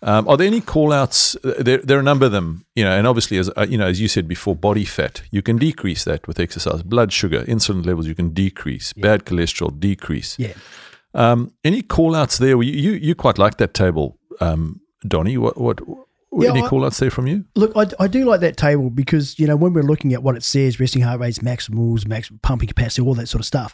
Um, 0.02 0.28
are 0.30 0.38
there 0.38 0.48
any 0.48 0.62
call 0.62 0.94
outs? 0.94 1.36
There, 1.44 1.80
there 1.80 1.98
are 1.98 2.00
a 2.00 2.04
number 2.04 2.26
of 2.26 2.32
them, 2.32 2.66
you 2.74 2.86
know, 2.86 2.92
and 2.92 3.06
obviously, 3.06 3.38
as 3.38 3.50
uh, 3.58 3.66
you 3.70 3.78
know, 3.78 3.88
as 3.88 4.00
you 4.00 4.08
said 4.08 4.28
before, 4.28 4.56
body 4.56 4.86
fat 4.86 5.22
you 5.32 5.42
can 5.42 5.58
decrease 5.58 6.06
that 6.06 6.26
with 6.28 6.40
exercise. 6.40 6.84
Blood 6.84 7.12
sugar, 7.12 7.44
insulin 7.44 7.86
levels 7.86 8.08
you 8.08 8.16
can 8.16 8.30
decrease. 8.30 8.94
Bad 8.94 9.26
cholesterol 9.26 9.78
decrease. 9.78 10.40
Yeah. 10.40 10.54
Um, 11.14 11.52
any 11.64 11.82
call 11.82 12.16
outs 12.16 12.38
there? 12.38 12.62
You, 12.62 12.72
you 12.72 12.92
you 12.92 13.16
quite 13.16 13.38
like 13.38 13.58
that 13.58 13.74
table, 13.74 14.18
um, 14.40 14.80
Donny. 15.06 15.38
What 15.38 15.60
what? 15.60 15.82
Yeah, 16.32 16.52
any 16.52 16.62
I- 16.62 16.68
call 16.68 16.86
outs 16.86 17.00
there 17.00 17.10
from 17.10 17.28
you? 17.28 17.46
Look, 17.56 17.72
I, 17.76 17.88
I 18.00 18.08
do 18.08 18.24
like 18.24 18.40
that 18.42 18.56
table 18.56 18.92
because, 18.92 19.40
you 19.40 19.48
know, 19.48 19.56
when 19.56 19.74
we're 19.74 19.82
looking 19.82 20.14
at 20.14 20.22
what 20.22 20.36
it 20.36 20.44
says, 20.44 20.80
resting 20.80 21.02
heart 21.02 21.20
rates, 21.20 21.40
maximals, 21.40 22.08
max 22.08 22.32
pumping 22.44 22.68
capacity, 22.68 23.02
all 23.02 23.16
that 23.16 23.28
sort 23.28 23.42
of 23.42 23.48
stuff, 23.48 23.74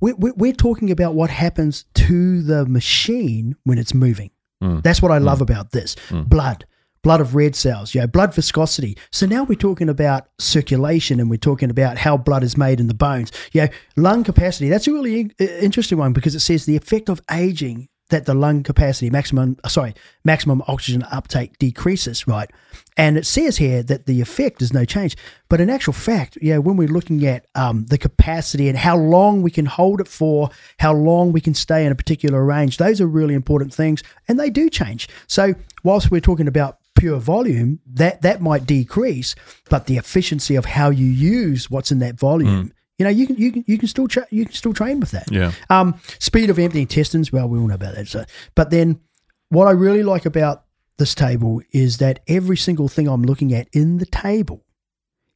we're, 0.00 0.14
we're, 0.16 0.34
we're 0.34 0.52
talking 0.52 0.90
about 0.90 1.14
what 1.14 1.30
happens 1.30 1.86
to 1.94 2.42
the 2.42 2.66
machine 2.66 3.56
when 3.64 3.78
it's 3.78 3.94
moving. 3.94 4.30
Mm. 4.64 4.82
That's 4.82 5.02
what 5.02 5.12
I 5.12 5.18
love 5.18 5.38
mm. 5.38 5.42
about 5.42 5.72
this. 5.72 5.94
Mm. 6.08 6.28
Blood, 6.28 6.64
blood 7.02 7.20
of 7.20 7.34
red 7.34 7.54
cells, 7.54 7.94
you 7.94 8.00
know, 8.00 8.06
blood 8.06 8.34
viscosity. 8.34 8.96
So 9.12 9.26
now 9.26 9.44
we're 9.44 9.56
talking 9.56 9.88
about 9.88 10.28
circulation 10.38 11.20
and 11.20 11.28
we're 11.30 11.36
talking 11.36 11.70
about 11.70 11.98
how 11.98 12.16
blood 12.16 12.42
is 12.42 12.56
made 12.56 12.80
in 12.80 12.88
the 12.88 12.94
bones. 12.94 13.30
You 13.52 13.62
know, 13.62 13.68
lung 13.96 14.24
capacity. 14.24 14.68
That's 14.68 14.88
a 14.88 14.92
really 14.92 15.20
in- 15.20 15.32
interesting 15.38 15.98
one 15.98 16.12
because 16.12 16.34
it 16.34 16.40
says 16.40 16.64
the 16.64 16.76
effect 16.76 17.08
of 17.08 17.20
aging 17.30 17.88
that 18.10 18.26
the 18.26 18.34
lung 18.34 18.62
capacity 18.62 19.10
maximum 19.10 19.56
uh, 19.64 19.68
sorry 19.68 19.94
maximum 20.24 20.62
oxygen 20.68 21.04
uptake 21.10 21.58
decreases 21.58 22.26
right? 22.26 22.50
And 22.96 23.16
it 23.16 23.26
says 23.26 23.56
here 23.56 23.82
that 23.82 24.06
the 24.06 24.20
effect 24.20 24.62
is 24.62 24.72
no 24.72 24.84
change. 24.84 25.16
But 25.48 25.60
in 25.60 25.70
actual 25.70 25.92
fact 25.92 26.38
yeah 26.40 26.58
when 26.58 26.76
we're 26.76 26.88
looking 26.88 27.24
at 27.26 27.46
um, 27.54 27.86
the 27.86 27.98
capacity 27.98 28.68
and 28.68 28.78
how 28.78 28.96
long 28.96 29.42
we 29.42 29.50
can 29.50 29.66
hold 29.66 30.00
it 30.00 30.08
for 30.08 30.50
how 30.78 30.92
long 30.92 31.32
we 31.32 31.40
can 31.40 31.54
stay 31.54 31.84
in 31.84 31.92
a 31.92 31.96
particular 31.96 32.44
range 32.44 32.76
those 32.76 33.00
are 33.00 33.06
really 33.06 33.34
important 33.34 33.72
things 33.72 34.02
and 34.28 34.38
they 34.38 34.50
do 34.50 34.68
change. 34.70 35.08
So 35.26 35.54
whilst 35.82 36.10
we're 36.10 36.20
talking 36.20 36.48
about 36.48 36.78
pure 36.94 37.18
volume 37.18 37.80
that 37.86 38.22
that 38.22 38.40
might 38.40 38.64
decrease 38.66 39.34
but 39.68 39.86
the 39.86 39.96
efficiency 39.96 40.54
of 40.54 40.64
how 40.64 40.90
you 40.90 41.06
use 41.06 41.68
what's 41.68 41.90
in 41.90 41.98
that 41.98 42.14
volume 42.14 42.72
you 42.98 43.04
know 43.04 43.10
you 43.10 43.26
can 43.26 43.36
you 43.36 43.50
can 43.52 43.64
you 43.66 43.76
can 43.78 43.88
still 43.88 44.06
tra- 44.08 44.26
you 44.30 44.44
can 44.44 44.54
still 44.54 44.72
train 44.72 45.00
with 45.00 45.10
that 45.10 45.30
Yeah. 45.30 45.52
um, 45.70 45.94
speed 46.18 46.50
of 46.50 46.58
empty 46.58 46.80
intestines, 46.80 47.32
well, 47.32 47.48
we 47.48 47.58
all 47.58 47.66
know 47.66 47.74
about 47.74 47.94
that. 47.96 48.08
So, 48.08 48.24
but 48.54 48.70
then 48.70 49.00
what 49.48 49.66
I 49.66 49.72
really 49.72 50.02
like 50.02 50.26
about 50.26 50.64
this 50.98 51.14
table 51.14 51.60
is 51.72 51.98
that 51.98 52.20
every 52.28 52.56
single 52.56 52.88
thing 52.88 53.08
I'm 53.08 53.22
looking 53.22 53.52
at 53.52 53.68
in 53.72 53.98
the 53.98 54.06
table 54.06 54.64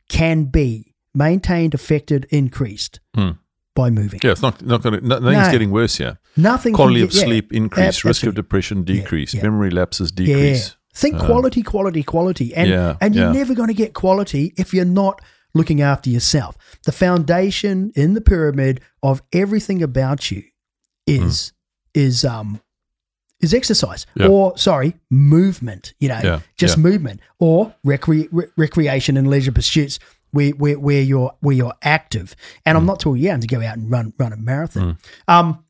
can 0.08 0.44
be 0.44 0.94
maintained, 1.14 1.74
affected, 1.74 2.26
increased 2.30 3.00
Hmm. 3.14 3.30
by 3.74 3.90
moving. 3.90 4.20
Yeah, 4.22 4.32
it's 4.32 4.42
not 4.42 4.64
not 4.64 4.82
going 4.82 5.00
to. 5.00 5.06
Nothing's 5.06 5.46
No. 5.46 5.50
getting 5.52 5.70
worse 5.70 5.96
here. 5.96 6.18
Nothing. 6.36 6.74
Quality 6.74 7.00
get- 7.00 7.08
of 7.08 7.14
yeah, 7.14 7.24
sleep 7.24 7.52
increase, 7.52 8.04
risk 8.04 8.24
of 8.24 8.34
depression 8.34 8.84
decrease, 8.84 9.34
yeah. 9.34 9.42
memory 9.42 9.70
lapses 9.70 10.12
Yeah. 10.16 10.26
decrease. 10.26 10.76
Think 10.94 11.18
quality, 11.18 11.62
quality, 11.62 12.02
quality, 12.02 12.54
and 12.54 12.68
Yeah, 12.70 12.96
and 13.00 13.14
you're 13.14 13.26
yeah. 13.26 13.32
never 13.32 13.54
going 13.54 13.68
to 13.68 13.74
get 13.74 13.94
quality 13.94 14.52
if 14.56 14.72
you're 14.74 14.84
not 14.84 15.20
looking 15.54 15.80
after 15.80 16.10
yourself. 16.10 16.56
The 16.84 16.92
foundation 16.92 17.92
in 17.94 18.14
the 18.14 18.20
pyramid 18.20 18.80
of 19.02 19.22
everything 19.32 19.82
about 19.82 20.30
you 20.30 20.42
is 21.06 21.52
is 21.94 22.24
um 22.24 22.60
is 23.40 23.54
exercise 23.54 24.04
Yeah. 24.14 24.28
or 24.28 24.58
sorry 24.58 24.94
movement. 25.10 25.94
You 26.00 26.08
know, 26.08 26.20
Yeah, 26.22 26.40
just 26.56 26.76
yeah. 26.76 26.82
movement 26.82 27.20
or 27.38 27.74
recre- 27.86 28.28
re- 28.32 28.46
recreation 28.56 29.16
and 29.16 29.28
leisure 29.28 29.52
pursuits. 29.52 29.98
Where, 30.30 30.50
where, 30.50 30.78
where 30.78 31.00
you're 31.00 31.34
where 31.40 31.56
you're 31.56 31.72
active, 31.80 32.36
and 32.66 32.76
Mm. 32.76 32.80
I'm 32.80 32.86
not 32.86 33.00
talking 33.00 33.22
yeah 33.22 33.34
to 33.38 33.46
go 33.46 33.62
out 33.62 33.78
and 33.78 33.90
run 33.90 34.12
run 34.18 34.34
a 34.34 34.36
marathon. 34.36 34.98
Um, 35.26 35.64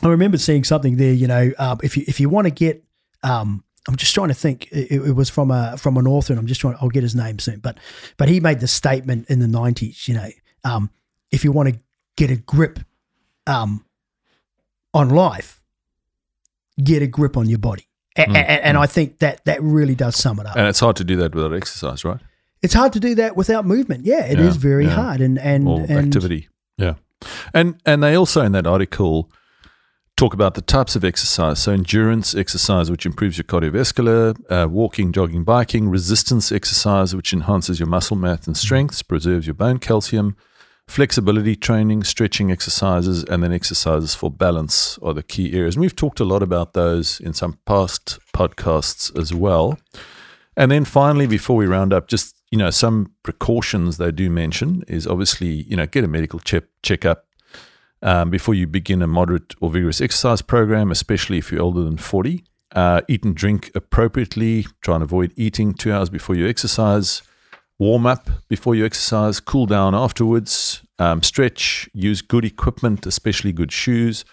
I 0.00 0.06
remember 0.06 0.38
seeing 0.38 0.62
something 0.62 0.96
there. 0.96 1.12
You 1.12 1.26
know, 1.26 1.50
um, 1.58 1.78
if 1.82 1.96
you 1.96 2.04
if 2.06 2.20
you 2.20 2.28
want 2.28 2.44
to 2.46 2.52
get, 2.52 2.84
um, 3.24 3.64
I'm 3.88 3.96
just 3.96 4.14
trying 4.14 4.28
to 4.28 4.34
think. 4.34 4.66
It, 4.72 4.90
it 4.92 5.12
was 5.14 5.30
from 5.30 5.50
a 5.50 5.76
from 5.78 5.96
an 5.96 6.06
author, 6.06 6.32
and 6.32 6.40
I'm 6.40 6.46
just 6.46 6.60
trying. 6.60 6.76
I'll 6.80 6.88
get 6.88 7.02
his 7.02 7.14
name 7.14 7.38
soon. 7.38 7.60
But 7.60 7.78
but 8.16 8.28
he 8.28 8.40
made 8.40 8.60
the 8.60 8.66
statement 8.68 9.28
in 9.30 9.38
the 9.38 9.46
90s. 9.46 10.08
You 10.08 10.14
know, 10.14 10.28
um, 10.64 10.90
if 11.30 11.44
you 11.44 11.52
want 11.52 11.68
to 11.74 11.78
get 12.16 12.30
a 12.30 12.36
grip, 12.36 12.80
um, 13.46 13.84
on 14.92 15.10
life, 15.10 15.60
get 16.82 17.02
a 17.02 17.06
grip 17.06 17.36
on 17.36 17.48
your 17.48 17.58
body. 17.58 17.86
A- 18.18 18.22
a- 18.22 18.64
and 18.66 18.78
I 18.78 18.86
think 18.86 19.18
that 19.18 19.44
that 19.44 19.62
really 19.62 19.94
does 19.94 20.16
sum 20.16 20.40
it 20.40 20.46
up. 20.46 20.56
And 20.56 20.66
it's 20.66 20.80
hard 20.80 20.96
to 20.96 21.04
do 21.04 21.16
that 21.16 21.34
without 21.34 21.52
exercise, 21.54 22.04
right? 22.04 22.18
it's 22.62 22.72
hard 22.74 22.92
to 22.94 22.98
do 22.98 23.14
that 23.14 23.36
without 23.36 23.64
movement. 23.66 24.04
Yeah, 24.06 24.24
it 24.24 24.40
is 24.40 24.56
Yeah, 24.56 24.60
very 24.60 24.86
yeah. 24.86 24.94
hard. 24.94 25.20
And 25.20 25.38
and, 25.38 25.68
or 25.68 25.80
and 25.82 25.90
activity. 25.92 26.48
Yeah, 26.78 26.94
and 27.54 27.80
and 27.86 28.02
they 28.02 28.16
also 28.16 28.40
in 28.42 28.52
that 28.52 28.66
article 28.66 29.30
talk 30.16 30.32
about 30.32 30.54
the 30.54 30.62
types 30.62 30.96
of 30.96 31.04
exercise. 31.04 31.62
So 31.62 31.72
endurance 31.72 32.34
exercise, 32.34 32.90
which 32.90 33.04
improves 33.04 33.36
your 33.36 33.44
cardiovascular, 33.44 34.34
uh, 34.50 34.68
walking, 34.68 35.12
jogging, 35.12 35.44
biking, 35.44 35.90
resistance 35.90 36.50
exercise, 36.50 37.14
which 37.14 37.32
enhances 37.32 37.78
your 37.78 37.88
muscle 37.88 38.16
mass 38.16 38.46
and 38.46 38.56
strength, 38.56 39.06
preserves 39.06 39.46
your 39.46 39.54
bone 39.54 39.78
calcium. 39.78 40.36
Flexibility 40.88 41.56
training, 41.56 42.04
stretching 42.04 42.52
exercises, 42.52 43.24
and 43.24 43.42
then 43.42 43.52
exercises 43.52 44.14
for 44.14 44.30
balance 44.30 44.98
are 45.02 45.12
the 45.12 45.22
key 45.22 45.52
areas. 45.52 45.74
And 45.74 45.80
we've 45.80 45.96
talked 45.96 46.20
a 46.20 46.24
lot 46.24 46.44
about 46.44 46.74
those 46.74 47.18
in 47.18 47.34
some 47.34 47.58
past 47.66 48.20
podcasts 48.32 49.16
as 49.18 49.34
well. 49.34 49.78
And 50.56 50.70
then 50.70 50.84
finally, 50.84 51.26
before 51.26 51.56
we 51.56 51.66
round 51.66 51.92
up, 51.92 52.06
just 52.06 52.36
you 52.52 52.58
know, 52.58 52.70
some 52.70 53.12
precautions 53.24 53.96
they 53.96 54.12
do 54.12 54.30
mention 54.30 54.84
is 54.86 55.06
obviously 55.06 55.48
you 55.48 55.76
know 55.76 55.86
get 55.86 56.04
a 56.04 56.08
medical 56.08 56.38
check 56.38 56.64
checkup 56.82 57.25
um, 58.06 58.30
before 58.30 58.54
you 58.54 58.66
begin 58.66 59.02
a 59.02 59.06
moderate 59.06 59.54
or 59.60 59.70
vigorous 59.70 60.00
exercise 60.00 60.40
program, 60.40 60.90
especially 60.90 61.36
if 61.36 61.52
you're 61.52 61.60
older 61.60 61.82
than 61.82 61.98
forty. 61.98 62.44
Uh, 62.74 63.00
eat 63.08 63.24
and 63.24 63.34
drink 63.34 63.70
appropriately. 63.74 64.66
Try 64.80 64.94
and 64.94 65.04
avoid 65.04 65.32
eating 65.36 65.74
two 65.74 65.92
hours 65.92 66.08
before 66.08 66.34
you 66.36 66.48
exercise. 66.48 67.22
Warm 67.78 68.06
up 68.06 68.30
before 68.48 68.74
you 68.74 68.86
exercise. 68.86 69.40
Cool 69.40 69.66
down 69.66 69.94
afterwards. 69.94 70.82
Um, 70.98 71.22
stretch. 71.22 71.90
Use 71.92 72.22
good 72.22 72.44
equipment, 72.44 73.04
especially 73.04 73.52
good 73.52 73.72
shoes 73.72 74.24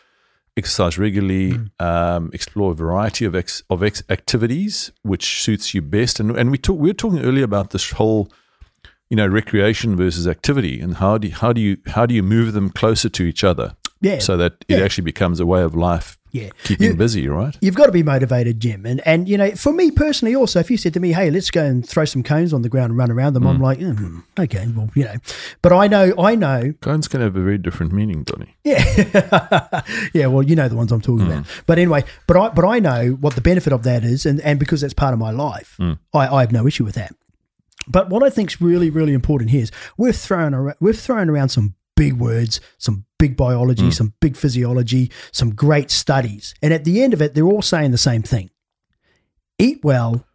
exercise 0.56 0.98
regularly, 0.98 1.60
um, 1.80 2.30
explore 2.34 2.72
a 2.72 2.76
variety 2.76 3.26
of 3.26 3.36
ex, 3.36 3.64
of 3.70 3.82
ex 3.82 4.04
activities 4.10 4.92
which 5.02 5.42
suits 5.42 5.74
you 5.74 5.82
best. 5.82 6.20
And 6.20 6.38
and 6.38 6.52
we 6.52 6.58
talk, 6.58 6.80
we 6.80 6.90
were 6.90 6.94
talking 6.94 7.24
earlier 7.24 7.44
about 7.44 7.72
this 7.72 7.92
whole, 7.92 8.32
you 9.14 9.18
know, 9.18 9.28
recreation 9.28 9.96
versus 9.96 10.28
activity, 10.28 10.82
and 10.82 10.96
how 10.96 11.20
do 11.20 11.28
you, 11.28 11.36
how 11.36 11.54
do 11.54 11.62
you 11.62 11.78
how 11.86 12.08
do 12.08 12.16
you 12.16 12.24
move 12.24 12.54
them 12.54 12.72
closer 12.72 13.10
to 13.10 13.22
each 13.22 13.44
other 13.44 13.76
yeah, 14.02 14.18
so 14.18 14.36
that 14.38 14.54
it 14.68 14.80
Yeah. 14.80 14.84
actually 14.84 15.04
becomes 15.04 15.40
a 15.40 15.46
way 15.46 15.62
of 15.62 15.76
life, 15.76 16.18
yeah. 16.32 16.50
keeping 16.64 16.88
You- 16.88 16.96
busy, 16.96 17.28
right? 17.28 17.56
You've 17.62 17.76
got 17.76 17.86
to 17.86 17.92
be 17.92 18.02
motivated, 18.02 18.60
Jim. 18.60 18.88
And 18.88 19.02
and 19.06 19.30
you 19.30 19.38
know, 19.38 19.52
for 19.52 19.72
me 19.72 19.92
personally, 19.92 20.36
also, 20.36 20.60
if 20.60 20.72
you 20.72 20.78
said 20.78 20.96
to 20.96 21.00
me, 21.00 21.12
"Hey, 21.12 21.30
let's 21.30 21.52
go 21.52 21.64
and 21.64 21.88
throw 21.88 22.06
some 22.06 22.24
cones 22.24 22.54
on 22.54 22.64
the 22.64 22.70
ground 22.70 22.90
and 22.90 22.98
run 22.98 23.12
around 23.12 23.34
them," 23.34 23.46
I'm 23.46 23.60
mm. 23.60 23.62
like, 23.62 23.78
mm, 23.78 24.24
"Okay, 24.40 24.68
well, 24.76 24.90
you 24.96 25.04
know." 25.04 25.18
But 25.62 25.74
I 25.74 25.86
know, 25.86 26.16
I 26.18 26.34
know, 26.34 26.74
Cones 26.82 27.08
can 27.08 27.22
have 27.22 27.36
a 27.36 27.44
very 27.44 27.60
different 27.60 27.94
meaning, 27.94 28.24
Donny. 28.24 28.56
yeah, 28.64 29.82
yeah. 30.16 30.26
Well, 30.26 30.42
you 30.42 30.56
know 30.56 30.68
the 30.68 30.76
ones 30.76 30.92
I'm 30.92 31.02
talking 31.02 31.28
about. 31.28 31.44
Mm. 31.44 31.64
But 31.68 31.78
anyway, 31.78 32.04
but 32.26 32.36
I 32.36 32.50
but 32.50 32.66
I 32.66 32.80
know 32.80 33.12
what 33.22 33.36
the 33.36 33.42
benefit 33.42 33.74
of 33.74 33.84
that 33.84 34.04
is, 34.04 34.26
and 34.26 34.42
and 34.42 34.58
because 34.58 34.82
that's 34.82 34.96
part 34.96 35.14
of 35.14 35.20
my 35.20 35.30
life, 35.30 35.78
mm. 35.80 36.00
I, 36.16 36.28
I 36.38 36.40
have 36.42 36.52
no 36.52 36.66
issue 36.66 36.84
with 36.84 36.96
that. 36.96 37.14
But 37.88 38.10
what 38.10 38.24
I 38.24 38.30
think 38.30 38.52
is 38.52 38.62
really, 38.62 38.90
really 38.90 39.14
important 39.14 39.50
here 39.52 39.64
is 39.64 39.72
we've 39.98 40.16
thrown 40.16 40.54
around, 40.54 40.76
we've 40.80 41.00
thrown 41.00 41.30
around 41.30 41.50
some 41.50 41.76
big 41.96 42.14
words, 42.14 42.60
some 42.78 43.06
big 43.20 43.36
biology, 43.38 43.84
Mm. 43.90 43.94
some 43.94 44.14
big 44.20 44.36
physiology, 44.36 45.12
some 45.32 45.54
great 45.54 45.92
studies, 45.92 46.54
and 46.62 46.74
at 46.74 46.86
the 46.86 47.02
end 47.04 47.14
of 47.14 47.22
it, 47.22 47.34
they're 47.36 47.46
all 47.46 47.62
saying 47.62 47.92
the 47.92 47.98
same 47.98 48.22
thing: 48.24 48.50
eat 49.60 49.80
well 49.84 50.26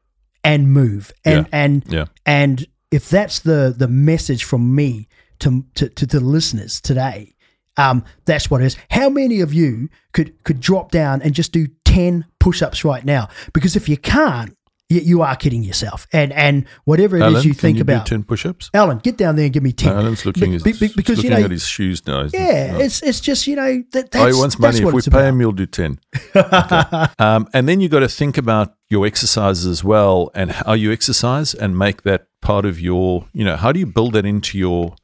and 0.45 0.73
move. 0.73 1.12
And 1.25 1.47
Yeah. 1.47 1.59
and 1.64 1.85
Yeah. 1.88 2.04
and 2.26 2.66
if 2.90 3.09
that's 3.09 3.40
the 3.40 3.75
the 3.76 3.88
message 3.88 4.45
from 4.45 4.75
me 4.75 5.09
to 5.40 5.64
to 5.75 5.88
to, 5.88 6.07
the 6.07 6.21
listeners 6.21 6.80
today, 6.80 7.35
um, 7.76 8.04
that's 8.25 8.50
what 8.50 8.61
it 8.62 8.66
is. 8.66 8.76
How 8.90 9.09
many 9.09 9.40
of 9.40 9.52
you 9.52 9.88
could 10.12 10.42
could 10.45 10.61
drop 10.61 10.90
down 10.90 11.23
and 11.23 11.35
just 11.35 11.52
do 11.52 11.66
ten 11.85 12.25
push-ups 12.40 12.85
right 12.85 13.04
now? 13.04 13.28
Because 13.52 13.76
if 13.76 13.88
you 13.88 13.97
can't, 13.97 14.54
you, 14.88 15.00
you 15.00 15.23
are 15.23 15.37
kidding 15.37 15.62
yourself. 15.62 16.07
And 16.12 16.33
and 16.33 16.66
whatever 16.85 17.16
it 17.16 17.21
is 17.21 17.25
Alan, 17.26 17.42
you 17.42 17.50
can 17.50 17.59
think 17.59 17.76
you 17.76 17.83
about, 17.83 18.07
do 18.07 18.11
10 18.11 18.25
push 18.25 18.47
ups? 18.47 18.71
Alan, 18.75 18.99
get 18.99 19.16
down 19.16 19.37
there 19.37 19.45
and 19.45 19.52
give 19.52 19.62
me 19.62 19.73
ten. 19.73 19.92
Alan's 19.92 20.25
looking, 20.25 20.59
Be- 20.59 20.73
be- 20.73 20.88
because 20.97 21.23
you 21.23 21.30
looking 21.30 21.40
know, 21.40 21.45
at 21.45 21.50
his 21.50 21.66
shoes 21.66 22.07
now. 22.07 22.23
yeah, 22.33 22.78
it's 22.78 23.02
it's 23.02 23.21
just 23.21 23.47
you 23.47 23.57
know 23.57 23.83
that 23.92 24.11
that's, 24.11 24.25
oh, 24.25 24.26
he 24.28 24.35
wants 24.35 24.59
money. 24.59 24.78
If 24.78 24.92
we 24.92 25.02
pay 25.02 25.09
about. 25.09 25.25
him, 25.25 25.40
you'll 25.40 25.52
do 25.52 25.66
10. 25.66 25.99
Okay. 26.37 27.07
um, 27.18 27.49
and 27.52 27.68
then 27.68 27.80
you 27.80 27.88
got 27.88 28.00
to 28.00 28.09
think 28.09 28.38
about 28.38 28.75
your 28.88 29.07
exercises 29.07 29.66
as 29.66 29.83
well 29.85 30.30
and 30.35 30.50
how 30.52 30.73
you 30.73 30.92
exercise 30.92 31.54
and 31.54 31.76
make 31.78 32.02
that 32.02 32.26
part 32.40 32.64
of 32.64 32.80
your, 32.80 33.26
you 33.33 33.45
know, 33.45 33.57
how 33.57 33.73
do 33.73 33.80
you 33.80 33.87
build 33.87 34.12
that 34.14 34.25
into 34.25 34.57
your 34.59 34.95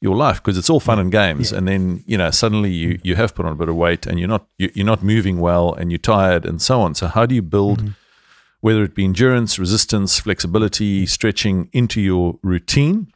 your 0.00 0.16
life 0.16 0.36
because 0.42 0.58
it's 0.58 0.68
all 0.68 0.80
fun 0.80 0.98
and 0.98 1.12
games 1.12 1.52
and 1.52 1.68
then 1.68 2.02
you 2.06 2.18
know 2.18 2.28
suddenly 2.28 2.72
you 2.72 2.98
you 3.04 3.14
have 3.14 3.32
put 3.36 3.46
on 3.46 3.52
a 3.52 3.54
bit 3.54 3.68
of 3.68 3.76
weight 3.76 4.04
and 4.04 4.18
you're 4.18 4.28
not 4.28 4.44
you, 4.58 4.68
you're 4.74 4.84
not 4.84 5.00
moving 5.00 5.38
well 5.38 5.72
and 5.74 5.92
you're 5.92 5.98
tired 5.98 6.44
and 6.44 6.60
so 6.60 6.80
on 6.80 6.92
so 6.92 7.06
how 7.06 7.24
do 7.24 7.36
you 7.36 7.42
build 7.42 7.78
Mm-hmm. 7.78 7.92
Whether 8.62 8.82
it 8.84 8.94
be 8.94 9.04
endurance 9.04 9.58
resistance 9.58 10.18
flexibility 10.18 11.04
stretching 11.04 11.68
into 11.72 12.00
your 12.00 12.38
routine. 12.42 13.11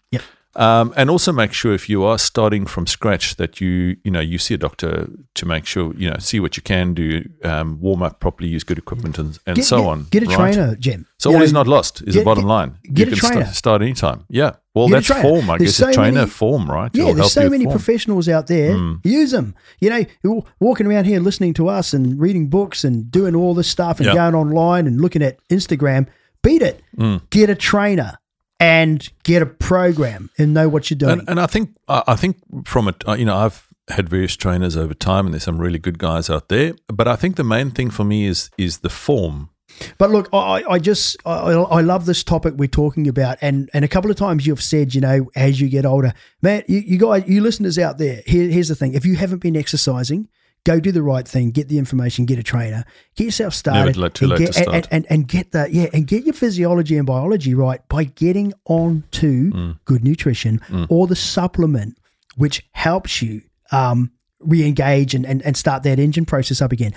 Um, 0.57 0.93
and 0.97 1.11
also 1.11 1.33
make 1.33 1.53
sure 1.53 1.75
if 1.75 1.89
you 1.89 2.03
are 2.05 2.19
starting 2.19 2.67
from 2.67 2.87
scratch 2.87 3.37
that 3.37 3.61
you 3.61 3.97
you 4.05 4.11
know 4.11 4.21
you 4.21 4.39
see 4.39 4.55
a 4.55 4.59
doctor 4.59 5.09
to 5.35 5.47
make 5.47 5.67
sure 5.67 5.95
you 5.97 6.09
know 6.11 6.17
see 6.19 6.41
what 6.41 6.57
you 6.57 6.63
can 6.63 6.95
do 6.95 7.23
um, 7.45 7.79
warm 7.81 8.03
up 8.03 8.21
properly 8.21 8.49
use 8.49 8.65
good 8.65 8.79
equipment 8.79 9.19
and, 9.19 9.39
and 9.47 9.57
Get, 9.57 9.65
so 9.65 9.79
get- 9.79 9.87
on 9.87 10.07
Get 10.11 10.23
a 10.23 10.27
right? 10.27 10.37
trainer, 10.55 10.77
Jim. 10.77 11.07
so 11.19 11.35
all 11.35 11.43
is 11.43 11.53
not 11.53 11.67
lost 11.67 12.03
is 12.03 12.15
get- 12.15 12.21
the 12.21 12.25
bottom 12.25 12.45
line 12.45 12.79
get 12.93 13.09
you 13.09 13.15
a 13.15 13.17
can 13.17 13.29
trainer. 13.29 13.45
start, 13.45 13.57
start 13.57 13.83
anytime 13.83 14.25
yeah 14.29 14.53
well 14.75 14.89
that's 14.89 15.07
form 15.09 15.49
I 15.51 15.59
There's 15.59 15.71
guess 15.71 15.77
so 15.77 15.89
a 15.89 15.93
trainer 15.93 16.13
many- 16.21 16.31
form 16.31 16.71
right 16.71 16.91
Yeah, 16.95 17.03
It'll 17.05 17.15
there's 17.15 17.33
so 17.33 17.49
many 17.51 17.65
form. 17.65 17.77
professionals 17.77 18.29
out 18.29 18.47
there. 18.47 18.73
Mm. 18.77 19.01
Use 19.05 19.31
them. 19.31 19.55
You 19.81 19.89
know, 20.23 20.45
walking 20.61 20.87
around 20.87 21.05
here 21.07 21.19
listening 21.21 21.55
to 21.55 21.69
us 21.69 21.95
and 21.95 22.19
reading 22.21 22.49
books 22.51 22.85
and 22.85 23.11
doing 23.11 23.35
all 23.35 23.55
this 23.55 23.69
stuff 23.69 23.99
and 24.01 24.07
Yeah. 24.07 24.15
going 24.15 24.35
online 24.35 24.87
and 24.87 25.01
looking 25.01 25.23
at 25.23 25.39
Instagram. 25.49 26.07
Beat 26.43 26.61
it. 26.63 26.83
Mm. 26.99 27.23
Get 27.31 27.49
a 27.49 27.55
trainer 27.55 28.19
and 28.59 29.09
get 29.23 29.43
a 29.43 29.47
program 29.47 30.31
and 30.39 30.55
know 30.55 30.69
what 30.69 30.91
you're 30.91 30.99
doing. 30.99 31.21
And, 31.21 31.29
and 31.29 31.41
I 31.41 31.47
think 31.47 31.77
I 31.89 32.17
think 32.17 32.39
from 32.67 32.89
it, 32.89 33.07
uh, 33.07 33.15
you 33.15 33.25
know, 33.25 33.37
I've 33.37 33.67
had 33.89 34.09
various 34.09 34.37
trainers 34.37 34.77
over 34.77 34.95
time, 34.95 35.27
and 35.27 35.35
there's 35.35 35.45
some 35.45 35.59
really 35.59 35.79
good 35.79 35.99
guys 35.99 36.29
out 36.29 36.49
there. 36.49 36.75
But 36.89 37.07
I 37.07 37.17
think 37.17 37.37
the 37.37 37.45
main 37.45 37.71
thing 37.71 37.91
for 37.91 38.05
me 38.05 38.27
is 38.27 38.51
is 38.59 38.79
the 38.79 38.91
form. 38.91 39.51
But 39.99 40.11
look, 40.11 40.29
I, 40.33 40.65
I 40.69 40.79
just 40.79 41.17
I, 41.27 41.53
I 41.53 41.81
love 41.83 42.07
this 42.07 42.25
topic 42.25 42.55
we're 42.57 42.69
talking 42.69 43.09
about, 43.09 43.39
and 43.41 43.69
and 43.75 43.85
a 43.85 43.89
couple 43.89 44.11
of 44.11 44.17
times 44.17 44.47
you've 44.47 44.63
said, 44.63 44.95
you 44.95 45.01
know, 45.01 45.31
as 45.37 45.61
you 45.61 45.69
get 45.69 45.85
older, 45.85 46.15
man, 46.41 46.63
you, 46.67 46.79
you 46.79 46.99
guys, 46.99 47.25
you 47.27 47.41
listeners 47.43 47.79
out 47.79 47.99
there, 47.99 48.23
here, 48.27 48.49
here's 48.49 48.69
the 48.69 48.75
thing: 48.75 48.95
if 48.95 49.05
you 49.05 49.17
haven't 49.17 49.39
been 49.43 49.57
exercising, 49.57 50.29
go 50.67 50.81
do 50.81 50.91
the 50.93 51.03
right 51.03 51.27
thing, 51.27 51.51
get 51.53 51.69
the 51.69 51.79
information, 51.79 52.27
get 52.27 52.39
a 52.39 52.43
trainer, 52.43 52.85
get 53.17 53.25
yourself 53.25 53.55
started, 53.55 53.97
late- 53.97 54.15
too 54.15 54.31
and, 54.31 54.39
get, 54.39 54.47
to 54.49 54.53
start. 54.53 54.75
and, 54.77 54.89
and 54.91 55.07
and 55.09 55.29
get 55.29 55.53
the 55.53 55.69
yeah, 55.71 55.87
and 55.95 56.07
get 56.07 56.25
your 56.25 56.35
physiology 56.35 56.97
and 56.99 57.07
biology 57.07 57.55
right 57.55 57.81
by 57.89 58.05
getting 58.05 58.52
on 58.67 59.05
to 59.13 59.50
Mm. 59.52 59.79
good 59.85 60.02
nutrition 60.05 60.61
or 60.91 61.07
the 61.07 61.17
supplement 61.17 61.97
which 62.37 62.67
helps 62.73 63.23
you 63.23 63.41
um, 63.73 64.11
re-engage 64.41 65.15
and, 65.15 65.25
and, 65.25 65.41
and 65.47 65.57
start 65.57 65.83
that 65.85 65.99
engine 65.99 66.25
process 66.26 66.61
up 66.61 66.71
again. 66.73 66.93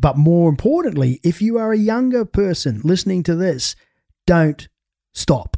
But 0.00 0.18
more 0.18 0.50
importantly, 0.50 1.18
if 1.24 1.40
you 1.40 1.56
are 1.58 1.72
a 1.72 1.78
younger 1.78 2.24
person 2.26 2.80
listening 2.84 3.22
to 3.24 3.34
this, 3.34 3.74
don't 4.26 4.68
stop. 5.14 5.56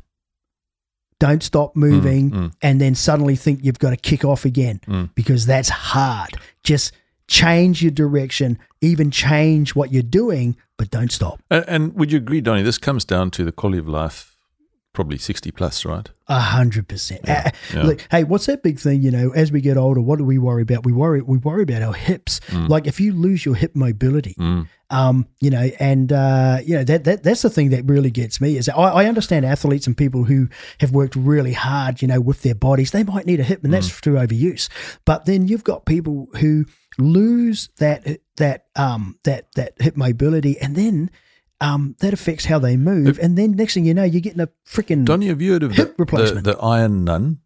Don't 1.21 1.43
stop 1.43 1.75
moving 1.77 2.31
mm. 2.31 2.53
and 2.63 2.81
then 2.81 2.95
suddenly 2.95 3.37
think 3.37 3.61
you've 3.65 3.79
got 3.79 3.91
to 3.91 3.97
kick 3.97 4.25
off 4.25 4.45
again 4.45 4.81
Mm. 4.87 5.11
because 5.15 5.47
that's 5.47 5.69
hard. 5.71 6.31
Just 6.63 6.93
change 7.29 7.83
your 7.83 7.91
direction, 7.93 8.59
even 8.81 9.11
change 9.11 9.75
what 9.75 9.93
you're 9.93 10.03
doing, 10.03 10.57
but 10.77 10.91
don't 10.91 11.13
stop. 11.13 11.41
And, 11.51 11.65
and 11.69 11.95
would 11.95 12.13
you 12.13 12.19
agree, 12.19 12.41
Donny? 12.41 12.63
This 12.63 12.79
comes 12.79 13.05
down 13.05 13.31
to 13.33 13.45
the 13.45 13.53
quality 13.53 13.79
of 13.79 13.89
life, 13.89 14.37
probably 14.93 15.19
sixty 15.19 15.51
plus, 15.51 15.85
right? 15.85 16.09
A 16.27 16.41
hundred 16.41 16.89
percent. 16.89 17.21
Look, 17.75 18.01
hey, 18.11 18.25
what's 18.25 18.47
that 18.47 18.63
big 18.63 18.79
thing? 18.79 19.03
You 19.03 19.11
know, 19.11 19.31
as 19.35 19.53
we 19.53 19.61
get 19.61 19.77
older, 19.77 20.01
what 20.01 20.19
do 20.19 20.25
we 20.25 20.39
worry 20.39 20.63
about? 20.63 20.85
We 20.85 20.93
worry, 20.93 21.21
we 21.21 21.37
worry 21.39 21.63
about 21.65 21.83
our 21.83 21.93
hips. 21.93 22.41
Like 22.53 22.87
if 22.87 22.99
you 23.01 23.13
lose 23.13 23.45
your 23.45 23.55
hip 23.55 23.77
mobility, 23.77 24.35
Mm. 24.39 24.67
um, 24.89 25.27
you 25.41 25.51
know, 25.51 25.71
and 25.79 26.11
uh, 26.13 26.61
you 26.65 26.77
know 26.77 26.85
that, 26.85 27.05
that 27.05 27.23
that's 27.23 27.43
the 27.43 27.51
thing 27.51 27.71
that 27.71 27.85
really 27.85 28.11
gets 28.11 28.41
me 28.41 28.57
is 28.57 28.69
I, 28.71 28.73
I 28.75 29.05
understand 29.07 29.45
athletes 29.45 29.87
and 29.87 29.95
people 29.97 30.25
who 30.25 30.49
have 30.81 30.93
worked 30.93 31.15
really 31.15 31.53
hard, 31.53 32.01
you 32.01 32.09
know, 32.09 32.21
with 32.23 32.41
their 32.43 32.55
bodies. 32.55 32.91
They 32.93 33.05
might 33.05 33.27
need 33.27 33.41
a 33.41 33.45
hip, 33.45 33.65
and 33.65 33.73
that's 33.75 33.91
through 33.91 34.15
overuse. 34.15 34.69
But 35.05 35.27
then 35.27 35.47
you've 35.47 35.65
got 35.65 35.85
people 35.85 36.29
who 36.41 36.65
lose 36.99 37.69
that 37.79 38.21
that 38.37 38.67
um 38.77 39.19
that 39.25 39.53
that 39.55 39.75
hip 39.81 39.97
mobility, 39.97 40.59
and 40.59 40.77
then 40.77 41.11
um 41.61 41.97
that 42.01 42.13
affects 42.13 42.45
how 42.45 42.59
they 42.59 42.77
move. 42.77 43.19
And 43.23 43.39
then 43.39 43.53
next 43.53 43.75
thing 43.75 43.87
you 43.87 43.95
know, 43.95 44.05
you're 44.05 44.21
getting 44.21 44.41
a 44.41 44.49
freaking 44.67 45.05
Donny, 45.05 45.29
have 45.29 45.41
you 45.41 45.53
heard 45.53 45.63
of 45.63 45.73
Hip 45.73 45.97
the, 45.97 46.05
the, 46.05 46.41
the 46.55 46.59
Iron 46.59 47.05
Nun? 47.05 47.41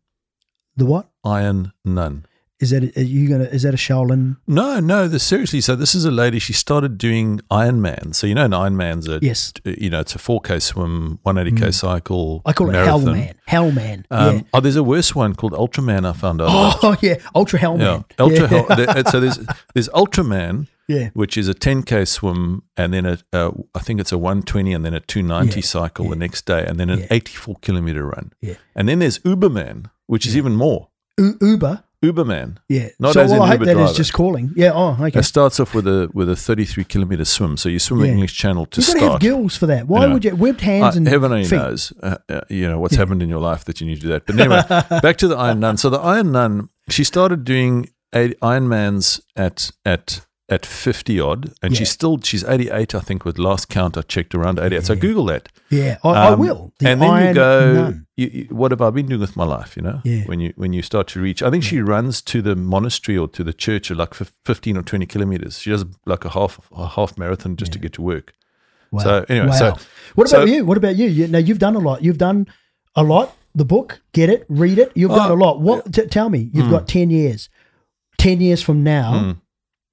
the 0.76 0.87
what 0.87 1.11
Iron 1.24 1.72
Nun. 1.84 2.24
Is 2.60 2.70
that? 2.70 2.96
Are 2.96 3.02
you 3.02 3.28
gonna? 3.28 3.44
Is 3.44 3.62
that 3.62 3.74
a 3.74 3.76
Shaolin? 3.76 4.36
No, 4.46 4.80
no. 4.80 5.06
This, 5.06 5.22
seriously, 5.22 5.60
so 5.60 5.76
this 5.76 5.94
is 5.94 6.04
a 6.04 6.10
lady. 6.10 6.38
She 6.38 6.52
started 6.52 6.98
doing 6.98 7.40
Ironman. 7.50 8.14
So 8.14 8.26
you 8.26 8.34
know, 8.34 8.44
an 8.46 8.50
Ironman's 8.52 9.06
a 9.08 9.18
Yes, 9.22 9.52
you 9.64 9.90
know, 9.90 10.00
it's 10.00 10.14
a 10.14 10.18
4K 10.18 10.60
swim, 10.60 11.18
180K 11.24 11.72
cycle. 11.72 12.42
I 12.44 12.52
call 12.52 12.68
it 12.70 12.72
marathon. 12.72 13.04
Hellman. 13.14 13.34
Hellman. 13.48 14.04
Um, 14.10 14.36
yeah. 14.36 14.42
Oh, 14.52 14.60
there's 14.60 14.76
a 14.76 14.82
worse 14.82 15.14
one 15.14 15.34
called 15.34 15.52
Ultraman. 15.52 16.04
I 16.04 16.12
found 16.12 16.42
out. 16.42 16.48
Oh 16.82 16.96
yeah, 17.02 17.16
Ultra 17.34 17.58
Hellman. 17.60 17.80
Yeah, 17.80 18.02
Ultra. 18.24 18.40
Yeah. 18.40 18.46
Hell, 18.48 18.66
there- 18.94 19.04
so 19.06 19.20
there's 19.20 19.38
there's 19.74 19.88
Ultraman, 19.90 20.66
Yeah. 20.88 21.10
which 21.14 21.36
is 21.38 21.48
a 21.48 21.54
10k 21.54 22.08
swim, 22.08 22.62
and 22.76 22.92
then 22.92 23.06
a, 23.06 23.18
a 23.32 23.52
I 23.74 23.78
think 23.80 24.00
it's 24.00 24.10
a 24.12 24.18
120, 24.18 24.72
and 24.72 24.84
then 24.84 24.94
a 24.94 25.00
290 25.00 25.60
Yeah, 25.60 25.64
cycle 25.64 26.08
the 26.08 26.16
next 26.16 26.44
day, 26.46 26.64
and 26.66 26.80
then 26.80 26.90
an 26.90 27.00
Yeah. 27.00 27.06
84 27.12 27.56
kilometer 27.62 28.04
run. 28.04 28.32
Yeah. 28.40 28.54
And 28.74 28.88
then 28.88 28.98
there's 28.98 29.20
Uberman, 29.20 29.90
which 30.06 30.26
is 30.26 30.36
even 30.36 30.56
more. 30.56 30.88
U- 31.18 31.38
Uber. 31.40 31.84
Uberman. 32.04 32.58
Yeah. 32.68 32.88
Not 33.00 33.14
so 33.14 33.22
as 33.22 33.30
well, 33.32 33.42
I 33.42 33.48
hope 33.48 33.54
Uber 33.61 33.64
that 33.64 33.70
is 33.72 33.76
driver. 33.78 33.94
just 33.94 34.12
calling. 34.12 34.52
Yeah. 34.54 34.70
Oh, 34.72 34.96
okay. 35.00 35.18
It 35.18 35.24
starts 35.24 35.58
off 35.58 35.74
with 35.74 35.87
a 35.88 36.08
with 36.14 36.28
a 36.28 36.37
33 36.37 36.84
kilometer 36.84 37.24
swim. 37.24 37.56
So 37.56 37.68
you 37.68 37.78
swim 37.80 38.00
the 38.00 38.08
English 38.08 38.34
Channel 38.37 38.66
to 38.66 38.80
start. 38.82 38.94
You've 38.94 39.00
got 39.00 39.06
to 39.06 39.12
have 39.14 39.20
gills 39.20 39.56
for 39.56 39.66
that. 39.66 39.88
Why 39.88 40.06
would 40.06 40.24
you 40.24 40.37
webbed 40.37 40.61
hands 40.61 40.94
Uh, 40.94 40.98
and 40.98 41.08
heaven 41.08 41.32
only 41.32 41.44
feet? 41.44 41.56
knows, 41.56 41.92
uh, 42.02 42.18
uh, 42.28 42.40
you 42.48 42.68
know, 42.68 42.78
what's 42.78 42.94
happened 42.94 43.22
in 43.22 43.28
your 43.28 43.40
life 43.40 43.64
that 43.64 43.80
you 43.80 43.87
need 43.87 43.96
to 43.96 44.02
do 44.02 44.08
that. 44.08 44.26
But 44.26 44.38
anyway, 44.38 44.62
back 45.02 45.16
to 45.18 45.28
the 45.28 45.37
Iron 45.37 45.58
Nun. 45.61 45.76
So 45.76 45.90
the 45.90 45.98
Iron 45.98 46.30
Nun, 46.32 46.68
she 46.88 47.02
started 47.02 47.42
doing 47.44 47.88
eight 48.14 48.38
Ironmans 48.40 49.20
at 49.37 49.70
at 49.84 50.24
at 50.50 50.64
fifty 50.64 51.20
odd, 51.20 51.52
and 51.62 51.72
Yeah. 51.74 51.78
she's 51.80 51.90
still 51.90 52.18
she's 52.22 52.42
eighty 52.44 52.70
eight, 52.70 52.94
I 52.94 53.00
think, 53.00 53.24
with 53.24 53.38
last 53.38 53.68
count 53.68 53.96
I 53.98 54.02
checked 54.02 54.34
around 54.34 54.58
eighty 54.58 54.76
eight. 54.76 54.84
So 54.87 54.94
Google 54.96 55.26
that. 55.26 55.48
Yeah, 55.68 55.98
I, 56.02 56.08
I 56.08 56.28
Um, 56.32 56.40
will. 56.40 56.72
The 56.78 56.88
and 56.88 57.02
then 57.02 57.26
you 57.28 57.34
go, 57.34 57.94
you, 58.16 58.26
you, 58.32 58.44
what 58.50 58.70
have 58.70 58.80
I 58.80 58.88
been 58.90 59.06
doing 59.06 59.20
with 59.20 59.37
my 59.37 59.44
life? 59.44 59.76
You 59.76 59.82
know, 59.82 60.00
Yeah. 60.04 60.22
when 60.24 60.40
you 60.40 60.52
when 60.56 60.72
you 60.72 60.80
start 60.82 61.06
to 61.08 61.20
reach, 61.20 61.42
I 61.42 61.50
think 61.50 61.64
she 61.64 61.80
runs 61.82 62.22
to 62.22 62.40
the 62.40 62.56
monastery 62.56 63.18
or 63.18 63.28
to 63.28 63.44
the 63.44 63.52
church 63.52 63.90
at 63.90 63.98
like 63.98 64.14
fifteen 64.14 64.76
or 64.78 64.82
twenty 64.82 65.04
kilometers. 65.06 65.58
She 65.58 65.70
does 65.70 65.84
like 66.06 66.24
a 66.24 66.30
half 66.30 66.58
a 66.74 66.87
half 66.88 67.18
marathon 67.18 67.56
just 67.56 67.72
to 67.72 67.78
get 67.78 67.92
to 67.94 68.02
work. 68.02 68.32
Wow. 68.90 69.02
So 69.02 69.24
anyway, 69.28 69.48
wow. 69.48 69.52
so 69.52 69.76
what 70.14 70.28
so- 70.30 70.38
about 70.38 70.48
you? 70.48 70.64
What 70.64 70.78
about 70.78 70.96
you? 70.96 71.08
you? 71.08 71.28
Now 71.28 71.38
you've 71.38 71.58
done 71.58 71.76
a 71.76 71.80
lot. 71.80 72.02
You've 72.02 72.18
done 72.18 72.46
a 72.96 73.02
lot. 73.02 73.34
The 73.54 73.64
book, 73.66 74.00
get 74.12 74.30
it, 74.30 74.46
read 74.48 74.78
it. 74.78 74.92
You've 74.94 75.11
done 75.11 75.30
Oh, 75.30 75.34
a 75.34 75.37
lot. 75.37 75.61
What? 75.61 75.92
T- 75.92 76.06
tell 76.06 76.30
me, 76.30 76.48
you've 76.54 76.66
Hmm. 76.66 76.70
got 76.70 76.88
ten 76.88 77.11
years. 77.11 77.48
Ten 78.16 78.40
years 78.40 78.62
from 78.62 78.82
now, 78.82 79.12
Mm. 79.14 79.37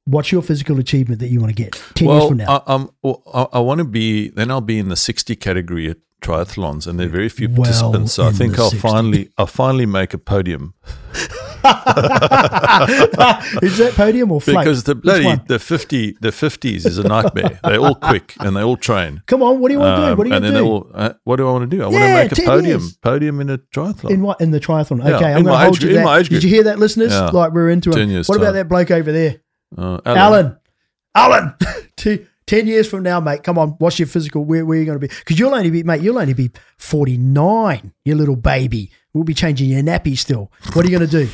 What's 0.06 0.32
your 0.32 0.42
physical 0.42 0.80
achievement 0.80 1.20
that 1.20 1.28
you 1.30 1.40
want 1.40 1.56
to 1.56 1.64
get? 1.64 1.74
Ten 1.96 2.08
years 2.10 2.28
from 2.28 2.38
now. 2.38 2.64
I, 2.68 2.74
um, 2.74 2.92
well, 3.02 3.22
I, 3.34 3.58
I 3.58 3.60
want 3.60 3.80
to 3.80 3.86
be. 3.86 4.30
Then 4.30 4.50
I'll 4.52 4.62
be 4.62 4.80
in 4.80 4.90
the 4.90 4.96
sixty 4.96 5.36
category 5.36 5.90
at 5.90 5.98
triathlons, 6.22 6.88
and 6.88 7.00
there 7.00 7.06
are 7.08 7.10
very 7.10 7.30
few 7.30 7.48
Well 7.50 7.58
participants. 7.64 8.14
So 8.14 8.26
I 8.26 8.32
think 8.32 8.58
I'll 8.58 8.70
60. 8.72 8.88
finally, 8.88 9.30
I'll 9.38 9.46
finally 9.48 9.86
make 9.86 10.14
a 10.14 10.18
podium 10.18 10.74
is 13.62 13.78
that 13.78 13.94
podium 13.96 14.32
or 14.32 14.40
float? 14.42 14.60
because 14.60 14.84
the 14.84 14.94
bloody 14.96 15.36
the 15.48 15.58
fifty 15.60 16.16
the 16.22 16.32
fifties 16.32 16.86
is 16.86 16.98
a 16.98 17.04
nightmare. 17.04 17.60
They're 17.64 17.80
all 17.80 17.96
quick 17.96 18.36
and 18.40 18.56
they 18.56 18.62
all 18.62 18.78
train. 18.78 19.22
Come 19.28 19.42
on, 19.42 19.60
what 19.60 19.70
do 19.70 19.74
you 19.76 19.80
want 19.80 19.98
to 19.98 20.02
do? 20.02 20.12
Um, 20.12 20.18
What 20.18 20.24
do 20.26 20.30
you 20.30 20.36
and 20.36 20.44
want 20.46 20.54
then 20.54 20.62
to 20.64 20.68
do? 20.68 20.72
all, 20.72 20.92
uh, 20.94 21.14
what 21.24 21.36
do 21.38 21.48
I 21.48 21.52
want 21.52 21.70
to 21.70 21.78
do? 21.78 21.84
I 21.84 21.88
want 21.88 21.96
to 21.98 22.14
make 22.14 22.32
a 22.32 22.36
podium, 22.52 22.82
years. 22.82 22.98
podium 22.98 23.42
in 23.42 23.50
a 23.50 23.58
triathlon. 23.58 24.12
In 24.12 24.22
what? 24.22 24.42
In 24.42 24.52
the 24.52 24.60
triathlon. 24.60 25.00
Yeah, 25.04 25.16
Okay, 25.16 25.34
I'm 25.34 25.44
going 25.44 25.58
to 25.58 25.64
hold 25.64 25.78
age- 25.78 25.84
you 25.84 25.94
that. 25.96 26.30
Did 26.30 26.44
you 26.44 26.50
hear 26.50 26.64
that, 26.64 26.80
listeners? 26.80 27.12
Yeah. 27.12 27.28
Like 27.30 27.52
we're 27.54 27.70
into 27.70 27.90
it. 27.92 28.28
What 28.28 28.36
about 28.38 28.46
time. 28.48 28.54
that 28.56 28.70
bloke 28.70 28.92
over 28.92 29.12
there, 29.12 29.38
Uh, 29.78 30.00
Alan? 30.06 30.58
Alan, 31.16 31.54
T- 31.98 32.26
10 32.48 32.68
years 32.68 32.88
from 32.90 33.04
now, 33.04 33.20
mate, 33.20 33.42
come 33.44 33.58
on, 33.58 33.70
what's 33.80 33.98
your 34.00 34.08
physical? 34.08 34.44
Where, 34.46 34.66
where 34.66 34.78
are 34.78 34.80
you 34.80 34.86
going 34.86 35.00
to 35.00 35.08
be? 35.08 35.14
Because 35.14 35.40
you'll 35.40 35.56
only 35.56 35.72
be, 35.72 35.82
mate, 35.84 36.02
you'll 36.02 36.20
only 36.20 36.34
be 36.34 36.52
49, 36.78 37.94
you 38.04 38.16
little 38.16 38.36
baby. 38.36 38.92
We'll 39.14 39.24
be 39.24 39.34
changing 39.34 39.70
your 39.70 39.82
nappy 39.82 40.18
still. 40.18 40.52
What 40.74 40.86
are 40.86 40.90
you 40.90 40.98
going 40.98 41.10
to 41.10 41.26
do? 41.26 41.30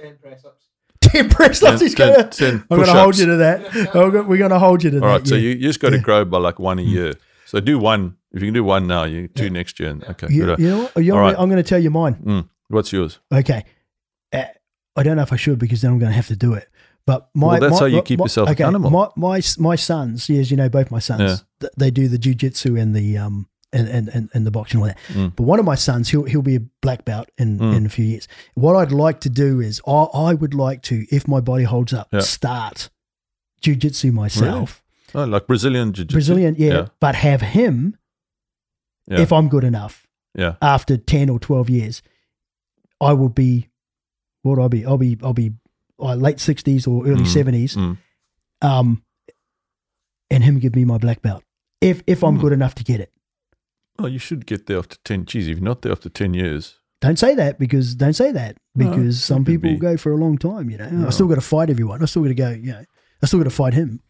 10 0.00 0.18
press 0.18 0.44
ups. 0.44 0.64
10 1.00 1.28
press 1.30 1.62
ups. 1.62 1.78
Ten- 1.78 1.86
He's 1.86 1.94
going 1.94 2.14
ten- 2.14 2.30
to. 2.30 2.38
ten 2.38 2.64
I'm 2.70 2.76
going 2.78 2.88
to 2.88 2.92
hold 2.92 3.18
you 3.18 3.26
to 3.26 3.36
that. 3.36 3.94
We're 4.26 4.36
going 4.38 4.50
to 4.50 4.58
hold 4.58 4.82
you 4.84 4.90
to 4.90 4.96
All 4.96 5.00
that. 5.02 5.06
right, 5.20 5.26
so 5.26 5.34
yeah. 5.36 5.40
you, 5.42 5.48
you 5.50 5.60
just 5.68 5.80
got 5.80 5.90
to 5.90 5.96
Yeah. 5.96 6.02
grow 6.02 6.24
by 6.24 6.38
like 6.38 6.58
one 6.58 6.78
a 6.78 6.82
year. 6.82 7.14
So 7.46 7.60
do 7.60 7.78
one. 7.78 8.16
If 8.32 8.42
you 8.42 8.48
can 8.48 8.54
do 8.54 8.62
one 8.64 8.86
now, 8.86 9.04
you 9.04 9.26
two 9.28 9.50
next 9.50 9.80
year. 9.80 9.90
And, 9.90 10.04
okay, 10.04 10.26
You, 10.30 10.40
you 10.56 10.68
know 10.68 10.82
what? 10.92 11.04
You 11.04 11.12
All 11.12 11.18
know 11.18 11.22
right. 11.24 11.36
I'm 11.38 11.48
going 11.48 11.62
to 11.62 11.68
tell 11.68 11.80
you 11.80 11.90
mine. 11.90 12.14
Mm. 12.24 12.48
What's 12.68 12.92
yours? 12.92 13.18
Okay. 13.32 13.64
Uh, 14.32 14.44
I 14.96 15.02
don't 15.02 15.16
know 15.16 15.22
if 15.22 15.32
I 15.32 15.36
should 15.36 15.58
because 15.58 15.80
then 15.82 15.90
I'm 15.92 15.98
going 15.98 16.10
to 16.10 16.16
have 16.16 16.28
to 16.28 16.36
do 16.36 16.52
it. 16.54 16.68
But 17.06 17.28
my, 17.34 17.46
Well, 17.52 17.60
that's 17.60 17.72
my- 17.72 17.78
how 17.80 17.84
you 17.86 17.96
my- 17.96 18.02
keep 18.02 18.18
my- 18.18 18.24
yourself 18.24 18.48
okay, 18.50 18.62
accountable. 18.62 18.90
My, 18.90 19.08
my 19.16 19.40
my 19.58 19.76
sons, 19.76 20.28
yes, 20.28 20.50
you 20.50 20.56
know 20.56 20.68
both 20.68 20.90
my 20.90 20.98
sons, 21.00 21.20
Yeah. 21.22 21.36
th- 21.60 21.72
they 21.76 21.90
do 21.90 22.08
the 22.08 22.18
jujitsu 22.18 22.80
and 22.80 22.94
the 22.94 23.18
um 23.18 23.46
and, 23.72 23.86
and, 23.88 24.08
and, 24.08 24.28
and 24.34 24.44
the 24.46 24.50
boxing 24.50 24.80
and 24.82 24.90
all 24.90 24.94
that. 24.96 25.14
Mm. 25.16 25.36
But 25.36 25.44
one 25.44 25.60
of 25.60 25.64
my 25.64 25.76
sons, 25.76 26.08
he'll 26.08 26.24
he'll 26.24 26.42
be 26.42 26.56
a 26.56 26.60
black 26.82 27.04
belt 27.04 27.28
in, 27.38 27.58
Mm. 27.58 27.76
in 27.76 27.86
a 27.86 27.88
few 27.88 28.04
years. 28.04 28.26
What 28.54 28.74
I'd 28.76 28.90
like 28.92 29.20
to 29.20 29.28
do 29.30 29.60
is 29.60 29.80
I, 29.86 29.92
I 30.30 30.34
would 30.34 30.54
like 30.54 30.82
to, 30.82 31.06
if 31.10 31.26
my 31.28 31.40
body 31.40 31.64
holds 31.64 31.92
up, 31.92 32.08
Yeah. 32.12 32.20
start 32.20 32.90
jujitsu 33.62 34.12
myself, 34.12 34.82
Oh, 35.14 35.24
like 35.24 35.46
Brazilian 35.46 35.92
jiu-jitsu. 35.92 36.14
Brazilian, 36.14 36.54
yeah, 36.58 36.72
Yeah. 36.72 36.86
but 37.00 37.14
have 37.16 37.40
him 37.42 37.96
Yeah. 39.06 39.20
if 39.20 39.32
I'm 39.32 39.48
good 39.48 39.64
enough 39.64 40.06
yeah. 40.34 40.54
after 40.62 40.96
10 40.96 41.28
or 41.30 41.38
12 41.38 41.68
years, 41.70 42.02
I 43.00 43.12
will 43.12 43.28
be, 43.28 43.68
what 44.42 44.58
I'll 44.58 44.68
be? 44.68 44.84
I'll 44.86 44.98
be, 44.98 45.16
I'll 45.22 45.32
be 45.34 45.52
uh, 46.00 46.14
late 46.14 46.36
60s 46.38 46.86
or 46.88 47.06
early 47.06 47.24
Mm, 47.24 47.34
70s. 47.44 47.76
Mm. 47.76 47.98
Um, 48.62 49.02
and 50.30 50.44
him 50.44 50.58
give 50.58 50.74
me 50.76 50.84
my 50.84 50.98
black 50.98 51.22
belt 51.22 51.42
if, 51.80 52.02
if 52.06 52.22
I'm 52.22 52.38
Mm. 52.38 52.40
good 52.40 52.52
enough 52.52 52.74
to 52.76 52.84
get 52.84 53.00
it. 53.00 53.12
Oh, 53.98 54.06
you 54.06 54.18
should 54.18 54.46
get 54.46 54.66
there 54.66 54.78
after 54.78 54.96
10. 55.04 55.26
Geez, 55.26 55.48
if 55.48 55.58
you're 55.58 55.64
not 55.64 55.82
there 55.82 55.92
after 55.92 56.08
10 56.08 56.34
years. 56.34 56.78
Don't 57.00 57.18
say 57.18 57.34
that 57.34 57.58
because 57.58 57.94
don't 57.94 58.12
say 58.12 58.30
that 58.32 58.58
because 58.76 59.16
it 59.16 59.20
some 59.20 59.44
people 59.44 59.70
be. 59.70 59.76
go 59.78 59.96
for 59.96 60.12
a 60.12 60.16
long 60.16 60.36
time, 60.36 60.68
you 60.70 60.76
know. 60.76 60.88
No. 60.90 61.06
I 61.06 61.10
still 61.10 61.26
got 61.28 61.36
to 61.36 61.40
fight 61.40 61.70
everyone. 61.70 62.02
I 62.02 62.06
still 62.06 62.22
got 62.22 62.28
to 62.28 62.34
go, 62.34 62.50
you 62.50 62.72
know, 62.72 62.84
I 63.22 63.26
still 63.26 63.38
got 63.40 63.44
to 63.44 63.50
fight 63.50 63.72
him. 63.74 64.00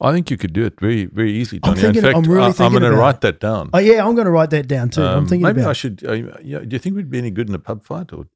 I 0.00 0.10
think 0.12 0.28
you 0.28 0.36
could 0.36 0.52
do 0.52 0.64
it 0.64 0.80
very, 0.80 1.04
very 1.04 1.32
easily, 1.32 1.60
I'm 1.62 1.74
Tony. 1.74 1.78
In 1.78 1.94
thinking- 1.94 2.02
fact, 2.02 2.16
I'm 2.26 2.32
really 2.32 2.46
thinking 2.52 2.62
I, 2.64 2.66
am 2.66 2.72
going 2.72 2.92
to 2.92 2.98
write 2.98 3.14
it. 3.16 3.20
that 3.20 3.38
down. 3.40 3.70
Oh 3.72 3.78
yeah, 3.78 4.04
I'm 4.04 4.16
going 4.16 4.24
to 4.24 4.32
write 4.32 4.50
that 4.50 4.66
down 4.66 4.90
too. 4.90 5.00
I'm 5.02 5.18
Um, 5.18 5.26
thinking 5.28 5.46
maybe. 5.46 5.62
I 5.62 5.72
should. 5.74 6.04
Uh, 6.04 6.12
yeah, 6.42 6.58
do 6.58 6.74
you 6.74 6.78
think 6.80 6.96
we'd 6.96 7.08
be 7.10 7.18
any 7.18 7.30
good 7.30 7.48
in 7.48 7.54
a 7.54 7.60
pub 7.60 7.84
fight? 7.84 8.12
Or 8.12 8.26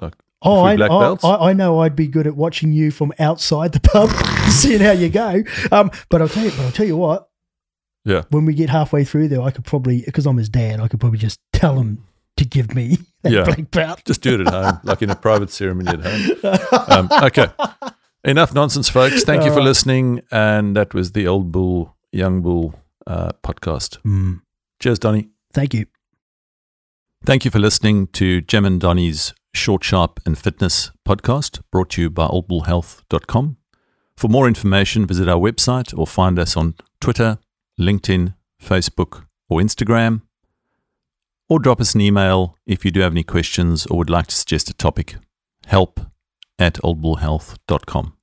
like, 0.00 0.14
Oh, 0.42 0.60
I, 0.62 0.74
I? 0.74 1.48
I, 1.50 1.52
know 1.54 1.80
I'd 1.80 1.96
be 1.96 2.06
good 2.06 2.26
at 2.26 2.36
watching 2.36 2.70
you 2.72 2.90
from 2.90 3.12
outside 3.18 3.72
the 3.72 3.80
pub, 3.80 4.10
seeing 4.50 4.80
how 4.80 4.92
you 4.92 5.08
go. 5.08 5.42
Um, 5.72 5.90
but 6.10 6.20
I'll 6.20 6.28
tell 6.28 6.44
you, 6.44 6.50
but 6.50 6.60
I'll 6.60 6.72
tell 6.72 6.86
you 6.86 6.96
what. 6.96 7.28
Yeah. 8.04 8.22
When 8.30 8.44
we 8.44 8.54
get 8.54 8.68
halfway 8.70 9.02
through 9.04 9.28
there, 9.28 9.40
I 9.40 9.50
could 9.50 9.64
probably, 9.64 10.02
because 10.02 10.26
I'm 10.26 10.36
his 10.36 10.48
dad, 10.48 10.78
I 10.78 10.88
could 10.88 11.00
probably 11.00 11.18
just 11.18 11.40
tell 11.52 11.78
him 11.80 12.04
to 12.36 12.44
give 12.44 12.74
me 12.74 12.98
that 13.22 13.32
Yeah. 13.32 13.44
black 13.44 13.70
belt. 13.70 14.02
just 14.06 14.20
do 14.20 14.34
it 14.34 14.46
at 14.46 14.52
home, 14.52 14.80
like 14.84 15.02
in 15.02 15.10
a 15.10 15.16
private 15.16 15.50
ceremony 15.50 15.88
at 15.90 16.00
home. 16.04 16.58
Um, 16.88 17.08
okay. 17.24 17.48
Enough 18.22 18.54
nonsense, 18.54 18.88
folks. 18.88 19.24
Thank 19.24 19.42
you 19.42 19.48
for 19.50 19.54
All 19.54 19.58
right. 19.58 19.64
listening. 19.66 20.20
And 20.30 20.76
that 20.76 20.94
was 20.94 21.12
the 21.12 21.26
Old 21.26 21.50
Bull, 21.50 21.96
Young 22.12 22.42
Bull 22.42 22.74
uh, 23.06 23.32
podcast. 23.42 23.98
Mm, 24.02 24.42
Cheers, 24.80 24.98
Donny. 24.98 25.30
thank 25.52 25.74
you. 25.74 25.86
Thank 27.24 27.44
you 27.44 27.50
for 27.50 27.58
listening 27.58 28.06
to 28.08 28.40
Jim 28.42 28.64
and 28.64 28.80
Donny's 28.80 29.32
Short, 29.56 29.82
Sharp 29.82 30.20
and 30.24 30.38
Fitness 30.38 30.90
podcast 31.06 31.60
brought 31.70 31.90
to 31.90 32.02
you 32.02 32.10
by 32.10 32.26
oldbullhealth.com. 32.26 33.56
For 34.16 34.28
more 34.28 34.48
information, 34.48 35.06
visit 35.06 35.28
our 35.28 35.38
website 35.38 35.96
or 35.96 36.06
find 36.06 36.38
us 36.38 36.56
on 36.56 36.74
Twitter, 37.00 37.38
LinkedIn, 37.78 38.34
Facebook, 38.62 39.26
or 39.48 39.60
Instagram. 39.60 40.22
Or 41.48 41.58
drop 41.58 41.80
us 41.80 41.94
an 41.94 42.00
email 42.00 42.56
if 42.66 42.84
you 42.84 42.90
do 42.90 43.00
have 43.00 43.12
any 43.12 43.22
questions 43.22 43.86
or 43.86 43.98
would 43.98 44.10
like 44.10 44.26
to 44.28 44.34
suggest 44.34 44.70
a 44.70 44.74
topic. 44.74 45.16
Help 45.66 46.00
at 46.58 46.74
oldbullhealth.com. 46.74 48.15